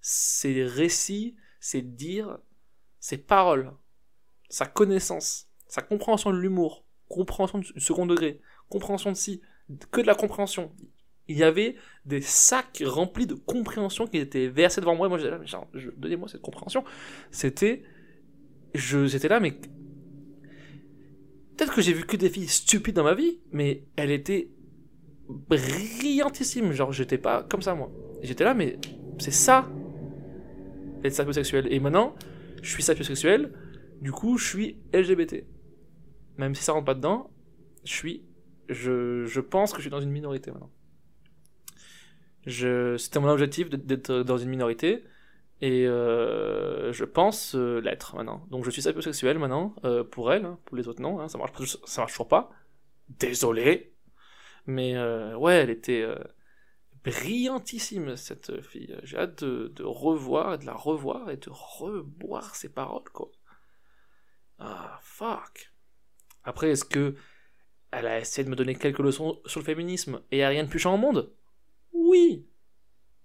ses 0.00 0.64
récits, 0.64 1.36
ses 1.60 1.82
dires, 1.82 2.38
ses 3.00 3.18
paroles, 3.18 3.74
sa 4.48 4.66
connaissance, 4.66 5.48
sa 5.66 5.82
compréhension 5.82 6.30
de 6.30 6.38
l'humour, 6.38 6.84
compréhension 7.08 7.58
du 7.58 7.80
second 7.80 8.06
degré, 8.06 8.40
compréhension 8.68 9.12
de 9.12 9.16
si, 9.16 9.40
que 9.90 10.00
de 10.00 10.06
la 10.06 10.14
compréhension. 10.14 10.72
Il 11.26 11.36
y 11.36 11.44
avait 11.44 11.76
des 12.06 12.22
sacs 12.22 12.82
remplis 12.86 13.26
de 13.26 13.34
compréhension 13.34 14.06
qui 14.06 14.16
étaient 14.16 14.48
versés 14.48 14.80
devant 14.80 14.94
moi. 14.94 15.06
Et 15.06 15.10
moi, 15.10 15.18
j'étais 15.18 15.30
là, 15.30 15.38
mais 15.38 15.90
donnez-moi 15.98 16.26
cette 16.26 16.40
compréhension. 16.40 16.84
C'était 17.30 17.82
je 18.74 19.06
j'étais 19.06 19.28
là 19.28 19.40
mais 19.40 19.52
peut-être 21.56 21.74
que 21.74 21.80
j'ai 21.80 21.92
vu 21.92 22.04
que 22.04 22.16
des 22.16 22.30
filles 22.30 22.48
stupides 22.48 22.94
dans 22.94 23.04
ma 23.04 23.14
vie 23.14 23.40
mais 23.52 23.84
elle 23.96 24.10
était 24.10 24.50
brillantissime 25.28 26.72
genre 26.72 26.92
j'étais 26.92 27.18
pas 27.18 27.42
comme 27.42 27.62
ça 27.62 27.74
moi 27.74 27.90
j'étais 28.22 28.44
là 28.44 28.54
mais 28.54 28.78
c'est 29.18 29.30
ça 29.30 29.68
être 31.04 31.14
sapiosexuel 31.14 31.66
et 31.72 31.80
maintenant 31.80 32.14
je 32.62 32.70
suis 32.70 32.82
sapiosexuel 32.82 33.52
du 34.00 34.12
coup 34.12 34.38
je 34.38 34.46
suis 34.46 34.76
LGBT 34.92 35.44
même 36.36 36.54
si 36.54 36.62
ça 36.62 36.72
rentre 36.72 36.86
pas 36.86 36.94
dedans 36.94 37.30
je 37.84 37.92
suis 37.92 38.24
je, 38.68 39.24
je 39.24 39.40
pense 39.40 39.72
que 39.72 39.78
je 39.78 39.82
suis 39.82 39.90
dans 39.90 40.00
une 40.00 40.10
minorité 40.10 40.50
maintenant 40.50 40.70
c'était 42.46 43.20
mon 43.20 43.28
objectif 43.28 43.68
d'être 43.68 44.22
dans 44.22 44.38
une 44.38 44.48
minorité 44.48 45.04
et 45.60 45.86
euh, 45.86 46.92
je 46.92 47.04
pense 47.04 47.54
euh, 47.54 47.80
l'être 47.80 48.14
maintenant. 48.14 48.46
Donc 48.50 48.64
je 48.64 48.70
suis 48.70 48.82
sapiosexuel 48.82 49.38
maintenant, 49.38 49.74
euh, 49.84 50.04
pour 50.04 50.32
elle, 50.32 50.44
hein, 50.44 50.58
pour 50.64 50.76
les 50.76 50.86
autres 50.86 51.02
non, 51.02 51.20
hein, 51.20 51.28
ça, 51.28 51.38
marche, 51.38 51.52
marche 51.96 52.12
toujours 52.12 52.28
pas. 52.28 52.50
Désolé. 53.08 53.94
Mais 54.66 54.98
ouais, 55.34 55.54
elle 55.54 55.70
était 55.70 56.06
brillantissime 57.02 58.16
cette 58.16 58.60
fille. 58.60 58.94
J'ai 59.02 59.16
hâte 59.16 59.42
de, 59.42 59.68
de, 59.68 59.82
revoir, 59.82 60.58
de 60.58 60.66
la 60.66 60.74
revoir 60.74 61.30
et 61.30 61.38
de 61.38 61.48
reboire 61.48 62.54
ses 62.54 62.68
paroles, 62.68 63.08
quoi. 63.14 63.30
Ah, 64.58 64.98
fuck. 65.02 65.72
Après, 66.44 66.70
est-ce 66.70 66.84
que 66.84 67.14
elle 67.90 68.06
a 68.06 68.18
essayé 68.18 68.44
de 68.44 68.50
me 68.50 68.56
donner 68.56 68.74
quelques 68.74 68.98
leçons 68.98 69.40
sur 69.46 69.60
le 69.60 69.64
féminisme 69.64 70.20
et 70.30 70.38
il 70.38 70.42
a 70.42 70.48
rien 70.48 70.64
de 70.64 70.68
plus 70.68 70.78
chiant 70.78 70.94
au 70.94 70.98
monde? 70.98 71.32
Oui. 71.92 72.46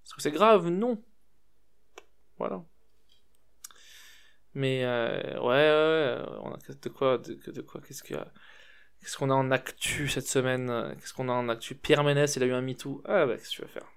Est-ce 0.06 0.14
que 0.16 0.22
c'est 0.22 0.32
grave? 0.32 0.70
Non. 0.70 1.04
Voilà. 2.38 2.64
Mais 4.54 4.84
euh, 4.84 5.40
ouais, 5.42 6.46
ouais, 6.46 6.76
de 6.82 6.90
quoi, 6.90 7.18
de, 7.18 7.34
de 7.52 7.62
quoi, 7.62 7.82
qu'est-ce 7.82 8.04
qu'il 8.04 8.16
y 8.16 8.20
a? 8.20 8.32
Qu'est-ce 9.02 9.18
qu'on 9.18 9.32
a 9.32 9.34
en 9.34 9.52
actu 9.52 10.08
cette 10.08 10.28
semaine? 10.28 10.96
Qu'est-ce 11.00 11.14
qu'on 11.14 11.28
a 11.28 11.34
en 11.34 11.50
actu? 11.50 11.76
Pierre 11.76 12.04
Ménès, 12.04 12.36
il 12.36 12.44
a 12.44 12.46
eu 12.46 12.54
un 12.54 12.62
MeToo. 12.62 13.02
Ah 13.06 13.26
bah, 13.26 13.36
qu'est-ce 13.36 13.50
que 13.50 13.56
tu 13.56 13.62
vas 13.64 13.68
faire? 13.68 13.88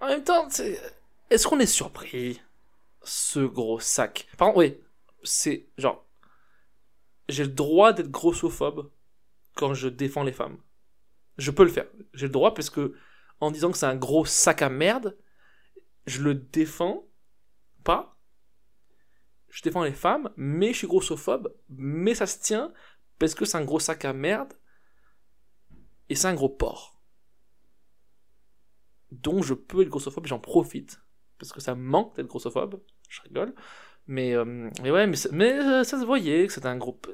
En 0.00 0.08
même 0.08 0.24
temps, 0.24 0.48
est-ce 1.30 1.46
qu'on 1.46 1.60
est 1.60 1.66
surpris? 1.66 2.40
Ce 3.08 3.40
gros 3.40 3.80
sac. 3.80 4.28
Par 4.36 4.48
contre, 4.48 4.58
oui, 4.58 4.78
c'est 5.22 5.70
genre. 5.78 6.06
J'ai 7.30 7.44
le 7.44 7.50
droit 7.50 7.94
d'être 7.94 8.10
grossophobe 8.10 8.90
quand 9.54 9.72
je 9.72 9.88
défends 9.88 10.24
les 10.24 10.32
femmes. 10.32 10.58
Je 11.38 11.50
peux 11.50 11.64
le 11.64 11.70
faire. 11.70 11.86
J'ai 12.12 12.26
le 12.26 12.32
droit 12.32 12.52
parce 12.52 12.68
que, 12.68 12.94
en 13.40 13.50
disant 13.50 13.70
que 13.70 13.78
c'est 13.78 13.86
un 13.86 13.96
gros 13.96 14.26
sac 14.26 14.60
à 14.60 14.68
merde, 14.68 15.16
je 16.06 16.20
le 16.20 16.34
défends 16.34 17.08
pas. 17.82 18.18
Je 19.48 19.62
défends 19.62 19.84
les 19.84 19.94
femmes, 19.94 20.30
mais 20.36 20.74
je 20.74 20.78
suis 20.78 20.86
grossophobe, 20.86 21.54
mais 21.70 22.14
ça 22.14 22.26
se 22.26 22.38
tient 22.38 22.74
parce 23.18 23.34
que 23.34 23.46
c'est 23.46 23.56
un 23.56 23.64
gros 23.64 23.80
sac 23.80 24.04
à 24.04 24.12
merde 24.12 24.52
et 26.10 26.14
c'est 26.14 26.28
un 26.28 26.34
gros 26.34 26.50
porc. 26.50 27.00
donc 29.10 29.44
je 29.44 29.54
peux 29.54 29.80
être 29.80 29.88
grossophobe, 29.88 30.26
j'en 30.26 30.38
profite. 30.38 31.00
Parce 31.38 31.52
que 31.52 31.60
ça 31.60 31.74
manque 31.74 32.16
d'être 32.16 32.26
grossophobe, 32.26 32.82
je 33.08 33.22
rigole. 33.22 33.54
Mais, 34.06 34.34
euh, 34.34 34.44
mais 34.82 34.90
ouais, 34.90 35.06
mais, 35.32 35.52
euh, 35.52 35.84
ça 35.84 36.00
se 36.00 36.04
voyait 36.04 36.46
que 36.46 36.52
c'était 36.52 36.68
un 36.68 36.76
groupe. 36.76 37.10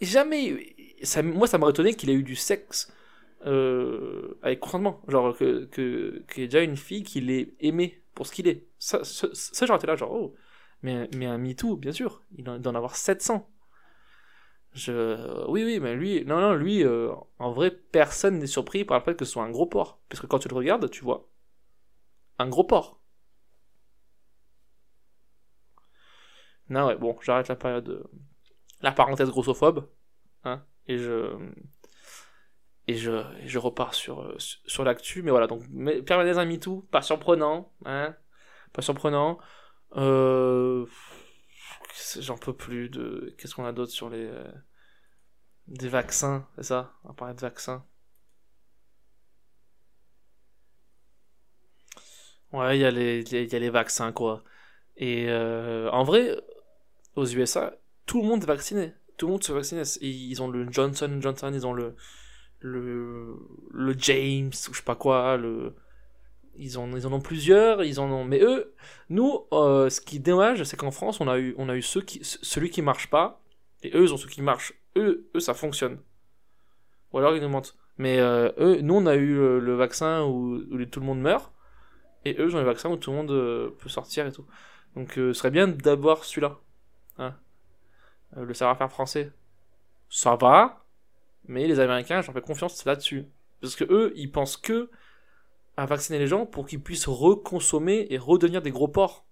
Jamais. 0.00 0.74
Ça, 1.02 1.22
moi, 1.22 1.46
ça 1.46 1.58
m'aurait 1.58 1.72
étonné 1.72 1.94
qu'il 1.94 2.10
ait 2.10 2.14
eu 2.14 2.22
du 2.22 2.36
sexe 2.36 2.92
euh, 3.46 4.38
avec 4.42 4.60
consentement. 4.60 5.02
Genre, 5.08 5.36
que, 5.36 5.66
que, 5.66 6.24
qu'il 6.30 6.42
y 6.42 6.44
ait 6.44 6.48
déjà 6.48 6.62
une 6.62 6.76
fille 6.76 7.02
qui 7.02 7.20
l'ait 7.20 7.54
aimé 7.60 8.02
pour 8.14 8.26
ce 8.26 8.32
qu'il 8.32 8.48
est. 8.48 8.66
Ça, 8.78 9.04
ça, 9.04 9.28
ça 9.32 9.66
là, 9.66 9.96
genre, 9.96 10.12
oh. 10.12 10.34
Mais, 10.82 11.08
mais 11.16 11.26
un 11.26 11.38
MeToo, 11.38 11.76
bien 11.76 11.92
sûr. 11.92 12.22
Il 12.36 12.44
doit 12.44 12.54
en 12.54 12.74
avoir 12.74 12.96
700. 12.96 13.48
Je... 14.72 15.46
Oui, 15.48 15.64
oui, 15.64 15.80
mais 15.80 15.96
lui, 15.96 16.24
non, 16.24 16.40
non, 16.40 16.54
lui, 16.54 16.84
en 16.86 17.52
vrai, 17.52 17.70
personne 17.70 18.38
n'est 18.38 18.46
surpris 18.46 18.84
par 18.84 18.98
le 18.98 19.04
fait 19.04 19.16
que 19.16 19.24
ce 19.24 19.32
soit 19.32 19.42
un 19.42 19.50
gros 19.50 19.66
porc. 19.66 19.98
Parce 20.08 20.20
que 20.20 20.26
quand 20.26 20.38
tu 20.38 20.48
le 20.48 20.54
regardes, 20.54 20.88
tu 20.88 21.02
vois 21.02 21.28
un 22.38 22.48
gros 22.48 22.64
porc. 22.64 22.97
Non, 26.68 26.86
ouais, 26.86 26.96
bon, 26.96 27.16
j'arrête 27.22 27.48
la 27.48 27.56
période. 27.56 27.88
Euh, 27.88 28.04
la 28.80 28.92
parenthèse 28.92 29.30
grossophobe. 29.30 29.88
Hein, 30.44 30.64
et 30.86 30.98
je. 30.98 31.36
Et 32.86 32.94
je, 32.94 33.22
je 33.44 33.58
repars 33.58 33.92
sur, 33.94 34.22
euh, 34.22 34.36
sur 34.38 34.84
l'actu. 34.84 35.22
Mais 35.22 35.30
voilà, 35.30 35.46
donc, 35.46 35.62
Ménez, 35.70 36.02
un 36.10 36.44
MeToo, 36.46 36.86
pas 36.90 37.02
surprenant. 37.02 37.72
Hein, 37.84 38.16
pas 38.72 38.82
surprenant. 38.82 39.38
Euh 39.96 40.86
j'en 42.18 42.38
peux 42.38 42.54
plus 42.54 42.88
de. 42.88 43.34
Qu'est-ce 43.38 43.54
qu'on 43.54 43.64
a 43.64 43.72
d'autre 43.72 43.92
sur 43.92 44.10
les. 44.10 44.24
Euh, 44.26 44.50
des 45.66 45.88
vaccins, 45.88 46.48
c'est 46.56 46.62
ça 46.64 46.94
On 47.04 47.12
parler 47.12 47.34
de 47.34 47.40
vaccins. 47.40 47.84
Ouais, 52.52 52.78
il 52.78 52.80
y, 52.80 52.84
a 52.84 52.90
les, 52.90 53.22
y 53.22 53.54
a 53.54 53.58
les 53.58 53.70
vaccins, 53.70 54.10
quoi. 54.12 54.42
Et 54.96 55.30
en 55.30 56.02
vrai, 56.02 56.36
aux 57.18 57.26
USA, 57.26 57.74
tout 58.06 58.22
le 58.22 58.28
monde 58.28 58.42
est 58.42 58.46
vacciné. 58.46 58.92
Tout 59.16 59.26
le 59.26 59.32
monde 59.32 59.44
se 59.44 59.52
vaccine. 59.52 59.82
Ils 60.00 60.42
ont 60.42 60.48
le 60.48 60.70
Johnson 60.70 61.18
Johnson, 61.20 61.50
ils 61.52 61.66
ont 61.66 61.72
le. 61.72 61.94
Le, 62.60 63.94
James, 63.98 64.48
ou 64.48 64.72
je 64.72 64.78
sais 64.78 64.84
pas 64.84 64.96
quoi, 64.96 65.38
ils 66.56 66.76
en, 66.76 66.90
ils 66.96 67.06
en 67.06 67.12
ont 67.12 67.20
plusieurs, 67.20 67.84
ils 67.84 68.00
en 68.00 68.10
ont. 68.10 68.24
Mais 68.24 68.40
eux, 68.40 68.74
nous, 69.10 69.46
euh, 69.52 69.88
ce 69.88 70.00
qui 70.00 70.16
est 70.16 70.20
dommage, 70.20 70.64
c'est 70.64 70.76
qu'en 70.76 70.90
France, 70.90 71.20
on 71.20 71.28
a 71.28 71.38
eu, 71.38 71.54
on 71.56 71.68
a 71.68 71.76
eu 71.76 71.82
qui, 72.04 72.20
celui 72.22 72.70
qui 72.70 72.82
marche 72.82 73.08
pas, 73.10 73.40
et 73.82 73.96
eux, 73.96 74.02
ils 74.02 74.12
ont 74.12 74.16
ceux 74.16 74.28
qui 74.28 74.42
marchent. 74.42 74.74
Eux, 74.96 75.28
eux, 75.36 75.40
ça 75.40 75.54
fonctionne. 75.54 76.00
Ou 77.12 77.18
alors 77.18 77.36
ils 77.36 77.42
nous 77.42 77.48
mentent. 77.48 77.76
Mais 77.96 78.18
euh, 78.18 78.50
eux, 78.58 78.80
nous, 78.80 78.94
on 78.94 79.06
a 79.06 79.14
eu 79.14 79.38
euh, 79.38 79.60
le, 79.60 79.74
vaccin 79.76 80.24
où, 80.24 80.60
tout 80.86 81.00
le 81.00 81.06
monde 81.06 81.20
meurt, 81.20 81.52
et 82.24 82.32
eux, 82.40 82.48
ils 82.48 82.56
ont 82.56 82.60
le 82.60 82.64
vaccin 82.64 82.90
où 82.90 82.96
tout 82.96 83.12
le 83.12 83.16
monde 83.16 83.72
peut 83.78 83.88
sortir 83.88 84.26
et 84.26 84.32
tout. 84.32 84.46
Donc, 84.96 85.12
ce 85.14 85.32
serait 85.32 85.52
bien 85.52 85.68
d'avoir 85.68 86.24
celui-là. 86.24 86.58
Hein. 87.18 87.34
le 88.36 88.54
savoir-faire 88.54 88.90
français, 88.90 89.32
ça 90.08 90.36
va, 90.36 90.84
mais 91.46 91.66
les 91.66 91.80
Américains, 91.80 92.22
j'en 92.22 92.32
fais 92.32 92.40
confiance 92.40 92.84
là-dessus. 92.84 93.26
Parce 93.60 93.76
que 93.76 93.84
eux, 93.84 94.12
ils 94.16 94.30
pensent 94.30 94.56
que 94.56 94.90
à 95.76 95.86
vacciner 95.86 96.18
les 96.18 96.26
gens 96.26 96.44
pour 96.44 96.66
qu'ils 96.66 96.82
puissent 96.82 97.06
reconsommer 97.06 98.08
et 98.10 98.18
redevenir 98.18 98.62
des 98.62 98.72
gros 98.72 98.88
porcs. 98.88 99.24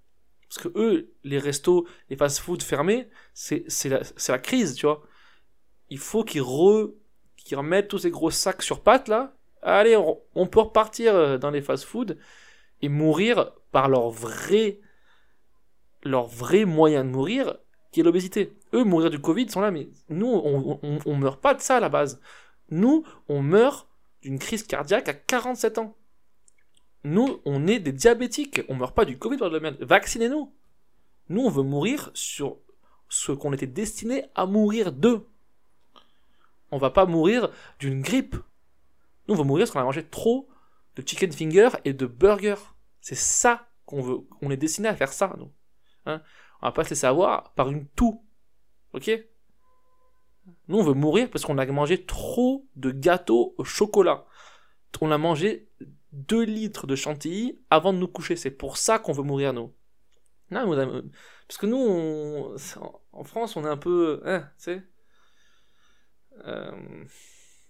Parce 0.48 0.58
que 0.58 0.68
eux, 0.78 1.12
les 1.24 1.40
restos, 1.40 1.88
les 2.08 2.16
fast-food 2.16 2.62
fermés, 2.62 3.08
c'est 3.34 3.66
la, 3.86 4.00
la 4.28 4.38
crise, 4.38 4.74
tu 4.74 4.86
vois. 4.86 5.02
Il 5.90 5.98
faut 5.98 6.22
qu'ils 6.22 6.42
re, 6.42 6.92
remettent 7.52 7.88
tous 7.88 7.98
ces 7.98 8.10
gros 8.10 8.30
sacs 8.30 8.62
sur 8.62 8.82
pattes, 8.82 9.08
là. 9.08 9.34
Allez, 9.62 9.96
on, 9.96 10.46
peut 10.46 10.60
repartir 10.60 11.16
euh, 11.16 11.38
dans 11.38 11.50
les 11.50 11.62
fast-food 11.62 12.16
et 12.80 12.88
mourir 12.88 13.52
par 13.72 13.88
leur 13.88 14.10
vrai, 14.10 14.80
leur 16.04 16.26
vrai 16.26 16.64
moyen 16.64 17.04
de 17.04 17.10
mourir, 17.10 17.58
qui 17.96 18.00
est 18.00 18.04
l'obésité. 18.04 18.52
Eux, 18.74 18.84
mourir 18.84 19.08
du 19.08 19.18
Covid, 19.18 19.48
sont 19.48 19.62
là, 19.62 19.70
mais 19.70 19.88
nous, 20.10 20.26
on, 20.26 20.78
on, 20.82 21.16
meurt 21.16 21.40
pas 21.40 21.54
de 21.54 21.62
ça 21.62 21.78
à 21.78 21.80
la 21.80 21.88
base. 21.88 22.20
Nous, 22.68 23.06
on 23.26 23.40
meurt 23.40 23.88
d'une 24.20 24.38
crise 24.38 24.64
cardiaque 24.64 25.08
à 25.08 25.14
47 25.14 25.78
ans. 25.78 25.96
Nous, 27.04 27.40
on 27.46 27.66
est 27.66 27.78
des 27.78 27.92
diabétiques. 27.92 28.60
On 28.68 28.74
meurt 28.74 28.94
pas 28.94 29.06
du 29.06 29.16
Covid 29.16 29.38
par 29.38 29.50
Vaccinez-nous. 29.80 30.52
Nous, 31.30 31.40
on 31.40 31.48
veut 31.48 31.62
mourir 31.62 32.10
sur 32.12 32.58
ce 33.08 33.32
qu'on 33.32 33.54
était 33.54 33.66
destiné 33.66 34.26
à 34.34 34.44
mourir 34.44 34.92
de. 34.92 35.22
On 36.70 36.76
va 36.76 36.90
pas 36.90 37.06
mourir 37.06 37.48
d'une 37.78 38.02
grippe. 38.02 38.36
Nous, 39.26 39.36
on 39.36 39.38
veut 39.38 39.44
mourir 39.44 39.62
parce 39.64 39.70
qu'on 39.70 39.80
a 39.80 39.84
mangé 39.84 40.04
trop 40.04 40.50
de 40.96 41.02
chicken 41.08 41.32
finger 41.32 41.70
et 41.86 41.94
de 41.94 42.04
burger. 42.04 42.56
C'est 43.00 43.16
ça 43.16 43.70
qu'on 43.86 44.02
veut. 44.02 44.18
On 44.42 44.50
est 44.50 44.58
destiné 44.58 44.86
à 44.86 44.94
faire 44.94 45.14
ça, 45.14 45.34
nous. 45.38 45.50
Hein 46.04 46.20
on 46.62 46.66
va 46.66 46.72
pas 46.72 46.84
se 46.84 46.90
laisser 46.90 47.06
avoir 47.06 47.52
par 47.54 47.70
une 47.70 47.86
toux. 47.88 48.24
Ok? 48.92 49.10
Nous, 50.68 50.78
on 50.78 50.82
veut 50.82 50.94
mourir 50.94 51.30
parce 51.30 51.44
qu'on 51.44 51.58
a 51.58 51.66
mangé 51.66 52.04
trop 52.04 52.66
de 52.76 52.90
gâteaux 52.90 53.54
au 53.58 53.64
chocolat. 53.64 54.24
On 55.00 55.10
a 55.10 55.18
mangé 55.18 55.68
2 56.12 56.42
litres 56.44 56.86
de 56.86 56.96
chantilly 56.96 57.58
avant 57.70 57.92
de 57.92 57.98
nous 57.98 58.08
coucher. 58.08 58.36
C'est 58.36 58.50
pour 58.50 58.76
ça 58.76 58.98
qu'on 58.98 59.12
veut 59.12 59.22
mourir, 59.22 59.52
nous. 59.52 59.74
Non, 60.50 60.64
parce 61.48 61.58
que 61.58 61.66
nous, 61.66 62.54
en 63.12 63.24
France, 63.24 63.56
on 63.56 63.64
est 63.64 63.68
un 63.68 63.76
peu. 63.76 64.22
Hein, 64.24 64.48
tu 64.58 64.64
sais? 64.64 64.82
Euh, 66.44 67.04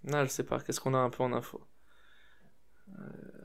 non, 0.04 0.24
je 0.24 0.28
sais 0.28 0.44
pas. 0.44 0.60
Qu'est-ce 0.60 0.80
qu'on 0.80 0.94
a 0.94 0.98
un 0.98 1.10
peu 1.10 1.22
en 1.22 1.32
info? 1.32 1.66
Euh, 2.98 3.35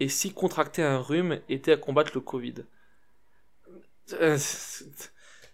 Et 0.00 0.08
si 0.08 0.32
contracter 0.32 0.82
un 0.82 0.98
rhume 0.98 1.40
était 1.48 1.72
à 1.72 1.76
combattre 1.76 2.12
le 2.14 2.20
Covid? 2.20 2.64
Euh, 4.12 4.38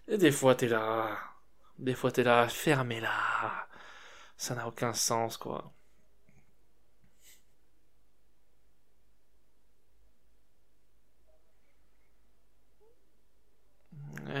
des 0.07 0.31
fois, 0.31 0.55
t'es 0.55 0.67
là. 0.67 1.17
Des 1.79 1.95
fois, 1.95 2.11
t'es 2.11 2.23
là. 2.23 2.47
Fermez-la. 2.47 3.67
Ça 4.37 4.55
n'a 4.55 4.67
aucun 4.67 4.93
sens, 4.93 5.37
quoi. 5.37 5.73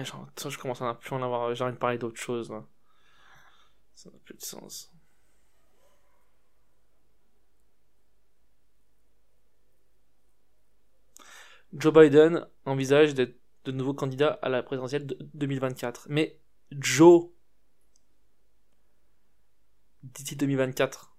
je 0.03 0.57
commence 0.57 0.81
à 0.81 0.93
plus 0.93 1.13
en 1.15 1.21
avoir. 1.21 1.53
J'ai 1.55 1.63
envie 1.63 1.73
de 1.73 1.79
parler 1.79 1.97
d'autre 1.97 2.19
chose. 2.19 2.53
Ça 3.93 4.09
n'a 4.09 4.17
plus 4.19 4.35
de 4.35 4.41
sens. 4.41 4.94
Joe 11.75 11.93
Biden 11.93 12.47
envisage 12.65 13.13
d'être 13.13 13.37
de 13.65 13.71
nouveau 13.71 13.93
candidat 13.93 14.39
à 14.41 14.49
la 14.49 14.63
présidentielle 14.63 15.05
de 15.05 15.17
2024. 15.33 16.07
Mais 16.09 16.39
Joe 16.71 17.27
d'ici 20.03 20.35
2024. 20.35 21.15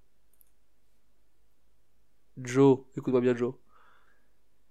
Joe, 2.39 2.81
écoute-moi 2.97 3.21
bien 3.21 3.37
Joe. 3.37 3.55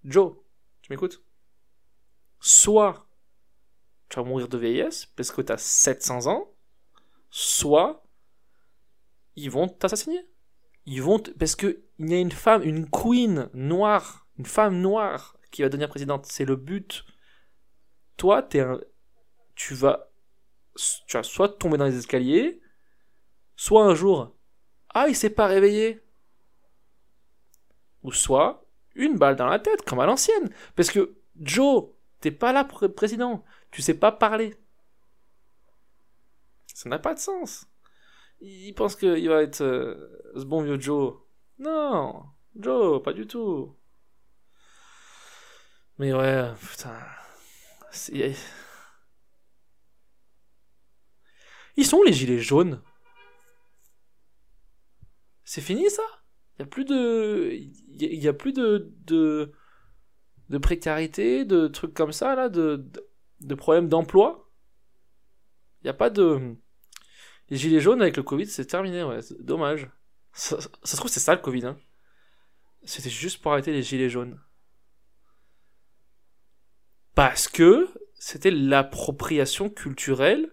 Joe, 0.04 0.36
tu 0.82 0.92
m'écoutes? 0.92 1.24
Soit 2.40 3.08
tu 4.10 4.18
vas 4.18 4.24
mourir 4.24 4.48
de 4.48 4.58
vieillesse 4.58 5.06
parce 5.06 5.32
que 5.32 5.42
tu 5.42 5.52
as 5.52 5.58
700 5.58 6.28
ans, 6.28 6.52
soit 7.30 8.04
ils 9.36 9.52
vont 9.52 9.68
t'assassiner. 9.68 10.28
Ils 10.86 11.02
vont 11.02 11.20
parce 11.40 11.56
que 11.56 11.84
il 11.98 12.10
y 12.10 12.14
a 12.14 12.20
une 12.20 12.32
femme, 12.32 12.64
une 12.64 12.90
queen 12.90 13.50
noire, 13.54 14.28
une 14.38 14.46
femme 14.46 14.80
noire 14.80 15.35
qui 15.56 15.62
va 15.62 15.70
devenir 15.70 15.90
présidente. 15.90 16.26
C'est 16.26 16.46
le 16.46 16.56
but. 16.56 17.06
Toi, 18.18 18.46
es 18.52 18.60
un... 18.60 18.80
tu 19.56 19.74
vas, 19.74 20.12
tu 21.08 21.18
vas 21.18 21.24
soit 21.24 21.50
tomber 21.50 21.78
dans 21.78 21.86
les 21.86 21.98
escaliers, 21.98 22.62
Soit 23.56 23.86
un 23.86 23.96
jour, 23.96 24.36
ah, 24.90 25.08
il 25.08 25.16
s'est 25.16 25.30
pas 25.30 25.48
réveillé. 25.48 26.04
Ou 28.04 28.12
soit, 28.12 28.66
une 28.96 29.18
balle 29.18 29.38
dans 29.38 29.48
la 29.48 29.60
tête, 29.60 29.84
comme 29.84 30.00
à 30.00 30.06
l'ancienne. 30.06 30.50
Parce 30.76 30.92
que, 30.92 31.16
Joe, 31.40 31.86
t'es 32.20 32.32
pas 32.32 32.52
là 32.52 32.66
pour 32.66 32.84
être 32.84 32.96
président. 32.96 33.46
Tu 33.72 33.82
sais 33.82 33.94
pas 33.94 34.12
parler. 34.12 34.56
Ça 36.74 36.90
n'a 36.90 37.00
pas 37.00 37.14
de 37.14 37.20
sens. 37.20 37.66
Il 38.42 38.74
pense 38.74 38.98
qu'il 38.98 39.30
va 39.30 39.42
être 39.42 39.62
euh, 39.62 39.96
ce 40.36 40.44
bon 40.44 40.62
vieux 40.62 40.80
Joe. 40.80 41.16
Non, 41.60 42.26
Joe, 42.58 43.02
pas 43.02 43.14
du 43.14 43.26
tout. 43.26 43.74
Mais 45.98 46.14
ouais, 46.14 46.52
putain. 46.60 46.98
Ils 51.78 51.86
sont 51.86 52.04
les 52.04 52.14
gilets 52.14 52.40
jaunes? 52.40 52.82
C'est 55.44 55.62
fini 55.62 55.90
ça? 55.90 56.04
Il 56.58 56.64
a 56.64 56.66
plus 56.66 56.86
de 56.86 57.52
il 57.54 58.24
y, 58.24 58.28
a 58.28 58.34
plus 58.34 58.54
de, 58.54 58.94
de 59.06 59.52
de 60.50 60.58
précarité, 60.58 61.46
de 61.46 61.68
trucs 61.68 61.94
comme 61.94 62.12
ça 62.12 62.36
là, 62.36 62.50
de 62.50 62.86
de, 63.42 63.56
problèmes 63.56 63.90
d'emploi? 63.90 64.50
Il 65.84 65.90
a 65.90 65.94
pas 65.94 66.10
de 66.10 66.56
les 67.50 67.58
gilets 67.58 67.80
jaunes 67.80 68.02
avec 68.02 68.18
le 68.18 68.24
Covid, 68.24 68.48
c'est 68.48 68.66
terminé, 68.66 69.04
ouais, 69.04 69.20
dommage. 69.40 69.90
Ça, 70.34 70.60
ça 70.60 70.70
se 70.84 70.98
trouve, 70.98 71.12
c'est 71.12 71.20
ça 71.20 71.36
le 71.36 71.42
Covid. 71.42 71.66
Hein. 71.66 71.78
C'était 72.84 73.10
juste 73.10 73.42
pour 73.42 73.52
arrêter 73.52 73.72
les 73.72 73.84
gilets 73.84 74.10
jaunes. 74.10 74.40
Parce 77.16 77.48
que 77.48 77.90
c'était 78.16 78.52
l'appropriation 78.52 79.70
culturelle 79.70 80.52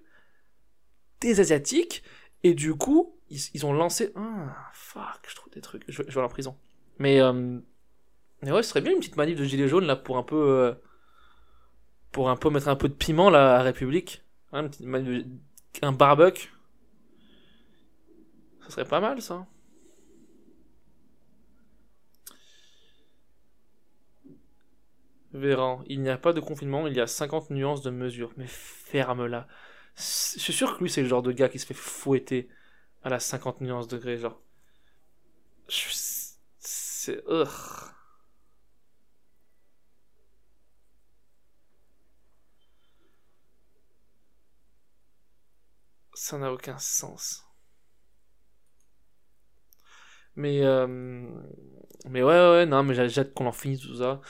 des 1.21 1.41
Asiatiques. 1.41 2.03
Et 2.45 2.55
du 2.55 2.75
coup, 2.75 3.17
ils, 3.31 3.67
ont 3.67 3.73
lancé. 3.73 4.13
Ah, 4.17 4.71
fuck, 4.73 5.21
je 5.29 5.35
trouve 5.35 5.53
des 5.53 5.61
trucs. 5.61 5.85
Je, 5.89 6.03
vais 6.03 6.11
aller 6.11 6.21
en 6.21 6.29
prison. 6.29 6.57
Mais, 6.99 7.21
euh, 7.21 7.59
mais 8.43 8.53
ouais, 8.53 8.63
ce 8.63 8.71
serait 8.71 8.81
bien 8.81 8.93
une 8.93 8.99
petite 8.99 9.17
manif 9.17 9.39
de 9.39 9.45
gilets 9.45 9.69
jaunes 9.69 9.87
là 9.87 9.97
pour 9.97 10.17
un 10.19 10.23
peu. 10.23 10.37
Euh, 10.37 10.75
pour 12.11 12.29
un 12.29 12.37
peu 12.37 12.51
mettre 12.51 12.69
un 12.69 12.77
peu 12.77 12.89
de 12.89 12.95
piment 12.95 13.31
là 13.31 13.57
à 13.57 13.63
République. 13.63 14.23
Un 14.53 14.69
barbecue. 15.93 16.53
Ça 18.65 18.71
serait 18.71 18.85
pas 18.85 19.01
mal 19.01 19.23
ça. 19.23 19.47
Il 25.89 26.01
n'y 26.03 26.09
a 26.11 26.19
pas 26.19 26.33
de 26.33 26.41
confinement, 26.41 26.87
il 26.87 26.97
y 26.97 27.01
a 27.01 27.07
50 27.07 27.51
nuances 27.51 27.83
de 27.83 27.91
mesures. 27.91 28.33
Mais 28.37 28.47
ferme-la. 28.47 29.47
Je 29.97 30.03
suis 30.41 30.53
sûr 30.53 30.77
que 30.77 30.83
lui, 30.85 30.91
c'est 30.91 31.03
le 31.03 31.09
genre 31.09 31.23
de 31.23 31.33
gars 31.33 31.49
qui 31.49 31.59
se 31.59 31.67
fait 31.67 31.75
fouetter 31.75 32.49
à 33.05 33.11
la 33.11 33.21
50 33.21 33.61
nuances 33.61 33.89
degrés, 33.89 34.19
genre. 34.19 34.41
C'est. 36.59 37.23
Ça 46.15 46.39
n'a 46.39 46.51
aucun 46.51 46.79
sens. 46.79 47.45
Mais, 50.37 50.61
euh... 50.65 50.87
mais 52.09 52.23
ouais, 52.23 52.31
ouais, 52.51 52.67
non, 52.67 52.83
mais 52.83 52.95
j'ai 52.95 53.21
hâte 53.21 53.35
qu'on 53.35 53.47
en 53.47 53.53
finisse 53.53 53.81
tout 53.81 53.97
ça. 53.97 54.21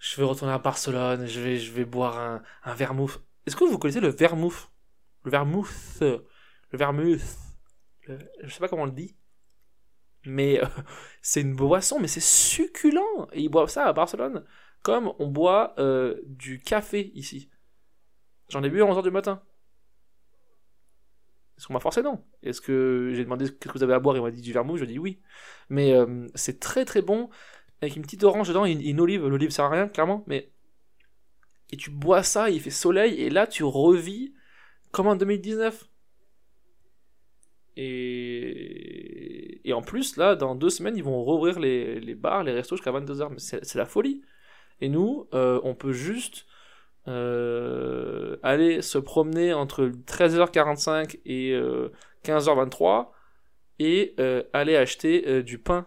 Je 0.00 0.16
vais 0.16 0.24
retourner 0.24 0.54
à 0.54 0.58
Barcelone, 0.58 1.26
je 1.26 1.40
vais, 1.40 1.58
je 1.58 1.70
vais 1.72 1.84
boire 1.84 2.18
un, 2.18 2.42
un 2.64 2.74
vermouth. 2.74 3.22
Est-ce 3.46 3.54
que 3.54 3.64
vous 3.64 3.78
connaissez 3.78 4.00
le 4.00 4.08
vermouth? 4.08 4.72
Le 5.24 5.30
vermouth. 5.30 6.00
Le 6.00 6.78
vermouth. 6.78 7.20
je 8.08 8.48
sais 8.48 8.60
pas 8.60 8.68
comment 8.68 8.82
on 8.82 8.86
le 8.86 8.92
dit. 8.92 9.14
Mais 10.24 10.58
euh, 10.62 10.66
c'est 11.22 11.42
une 11.42 11.54
boisson, 11.54 12.00
mais 12.00 12.08
c'est 12.08 12.20
succulent. 12.20 13.28
Et 13.32 13.42
ils 13.42 13.50
boivent 13.50 13.68
ça 13.68 13.84
à 13.84 13.92
Barcelone. 13.92 14.44
Comme 14.82 15.12
on 15.18 15.26
boit 15.26 15.74
euh, 15.78 16.18
du 16.24 16.60
café 16.60 17.12
ici. 17.14 17.50
J'en 18.48 18.62
ai 18.62 18.70
bu 18.70 18.82
à 18.82 18.86
11h 18.86 19.02
du 19.02 19.10
matin. 19.10 19.42
Est-ce 21.58 21.66
qu'on 21.66 21.74
m'a 21.74 21.80
forcé? 21.80 22.00
Non. 22.00 22.24
Est-ce 22.42 22.62
que 22.62 23.12
j'ai 23.14 23.22
demandé 23.22 23.44
ce 23.44 23.52
que 23.52 23.68
vous 23.68 23.82
avez 23.82 23.92
à 23.92 23.98
boire? 23.98 24.16
Et 24.16 24.20
on 24.20 24.22
m'a 24.22 24.30
dit 24.30 24.40
du 24.40 24.54
vermouth 24.54 24.78
Je 24.78 24.86
dis 24.86 24.98
oui. 24.98 25.20
Mais 25.68 25.92
euh, 25.92 26.26
c'est 26.34 26.58
très 26.58 26.86
très 26.86 27.02
bon 27.02 27.28
avec 27.82 27.96
une 27.96 28.02
petite 28.02 28.24
orange 28.24 28.48
dedans 28.48 28.66
et 28.66 28.72
une, 28.72 29.00
olive. 29.00 29.26
L'olive 29.26 29.50
sert 29.50 29.66
à 29.66 29.70
rien, 29.70 29.88
clairement, 29.88 30.24
mais. 30.26 30.50
Et 31.72 31.76
tu 31.76 31.90
bois 31.90 32.22
ça, 32.22 32.50
il 32.50 32.60
fait 32.60 32.70
soleil, 32.70 33.20
et 33.20 33.30
là 33.30 33.46
tu 33.46 33.62
revis 33.62 34.34
comme 34.90 35.06
en 35.06 35.16
2019. 35.16 35.88
Et, 37.76 39.68
et 39.68 39.72
en 39.72 39.82
plus, 39.82 40.16
là, 40.16 40.34
dans 40.34 40.54
deux 40.54 40.70
semaines, 40.70 40.96
ils 40.96 41.04
vont 41.04 41.22
rouvrir 41.22 41.60
les, 41.60 42.14
bars, 42.14 42.42
les 42.42 42.52
restos 42.52 42.76
jusqu'à 42.76 42.90
22h. 42.90 43.28
Mais 43.30 43.38
c'est 43.38 43.76
la 43.76 43.86
folie. 43.86 44.22
Et 44.80 44.88
nous, 44.88 45.28
euh, 45.34 45.60
on 45.62 45.74
peut 45.74 45.92
juste 45.92 46.46
euh, 47.08 48.36
aller 48.42 48.82
se 48.82 48.98
promener 48.98 49.52
entre 49.52 49.86
13h45 49.86 51.20
et 51.24 51.58
15h23 52.24 52.82
euh, 52.82 53.04
et 53.78 54.14
aller 54.52 54.76
acheter 54.76 55.42
du 55.42 55.58
pain 55.58 55.86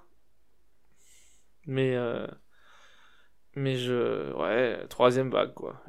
mais, 1.66 1.96
euh, 1.96 2.28
mais 3.56 3.78
je. 3.78 4.34
Ouais, 4.34 4.88
troisième 4.88 5.30
vague, 5.30 5.54
quoi. 5.54 5.82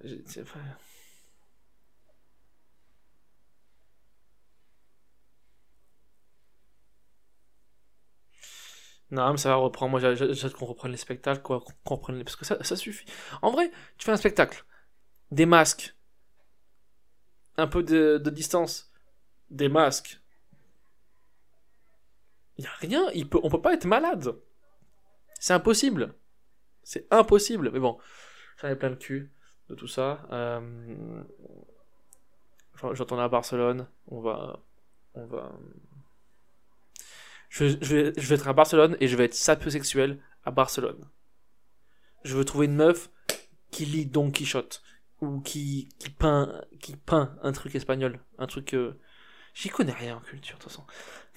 Non, 9.10 9.30
mais 9.30 9.36
ça 9.36 9.50
va 9.50 9.56
reprendre. 9.56 9.90
Moi, 9.92 10.14
j'ai 10.14 10.50
qu'on 10.50 10.66
reprenne 10.66 10.90
les 10.90 10.96
spectacles, 10.96 11.42
quoi. 11.42 11.62
Qu'on 11.84 11.94
reprenne 11.96 12.18
les... 12.18 12.24
Parce 12.24 12.36
que 12.36 12.44
ça, 12.44 12.62
ça 12.64 12.76
suffit. 12.76 13.06
En 13.42 13.50
vrai, 13.52 13.70
tu 13.96 14.06
fais 14.06 14.12
un 14.12 14.16
spectacle. 14.16 14.64
Des 15.30 15.46
masques. 15.46 15.94
Un 17.56 17.68
peu 17.68 17.82
de, 17.82 18.18
distance. 18.30 18.92
Des 19.50 19.68
masques. 19.68 20.20
Il 22.58 22.66
a 22.66 22.70
rien. 22.80 23.08
Il 23.14 23.28
peut, 23.28 23.38
on 23.42 23.50
peut 23.50 23.62
pas 23.62 23.74
être 23.74 23.84
malade. 23.84 24.34
C'est 25.44 25.52
impossible. 25.52 26.14
C'est 26.84 27.06
impossible. 27.10 27.70
Mais 27.70 27.78
bon, 27.78 27.98
j'en 28.56 28.68
ai 28.68 28.76
plein 28.76 28.88
le 28.88 28.96
cul 28.96 29.30
de 29.68 29.74
tout 29.74 29.86
ça. 29.86 30.26
Euh... 30.32 31.22
J'entends 32.92 33.18
à 33.18 33.28
Barcelone. 33.28 33.86
On 34.06 34.22
va. 34.22 34.64
On 35.12 35.26
va. 35.26 35.52
Je, 37.50 37.64
vais, 37.66 38.14
je 38.16 38.26
vais 38.26 38.36
être 38.36 38.48
à 38.48 38.54
Barcelone 38.54 38.96
et 39.00 39.06
je 39.06 39.16
vais 39.16 39.26
être 39.26 39.34
sapiosexuel 39.34 40.18
à 40.46 40.50
Barcelone. 40.50 41.10
Je 42.24 42.38
veux 42.38 42.46
trouver 42.46 42.64
une 42.64 42.76
meuf 42.76 43.10
qui 43.70 43.84
lit 43.84 44.06
Don 44.06 44.30
Quichotte 44.30 44.82
ou 45.20 45.42
qui, 45.42 45.90
qui 45.98 46.08
peint 46.08 46.58
qui 46.80 46.96
peint 46.96 47.36
un 47.42 47.52
truc 47.52 47.74
espagnol, 47.74 48.18
un 48.38 48.46
truc 48.46 48.72
euh... 48.72 48.98
j'y 49.52 49.68
connais 49.68 49.92
rien 49.92 50.16
en 50.16 50.20
culture 50.20 50.56
de 50.56 50.62
toute 50.62 50.72
façon. 50.72 50.86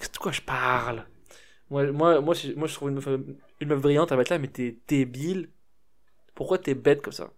De 0.00 0.16
quoi 0.16 0.32
je 0.32 0.40
parle? 0.40 1.06
Moi, 1.70 1.90
moi, 1.92 2.20
moi, 2.20 2.34
je, 2.34 2.52
moi, 2.52 2.66
je 2.68 2.74
trouve 2.74 2.88
une 2.88 2.96
meuf, 2.96 3.08
une 3.60 3.68
meuf 3.68 3.80
brillante, 3.80 4.10
elle 4.10 4.16
va 4.16 4.22
être 4.22 4.30
là, 4.30 4.38
mais 4.38 4.48
t'es 4.48 4.78
débile. 4.88 5.50
Pourquoi 6.34 6.58
t'es 6.58 6.74
bête 6.74 7.02
comme 7.02 7.12
ça? 7.12 7.30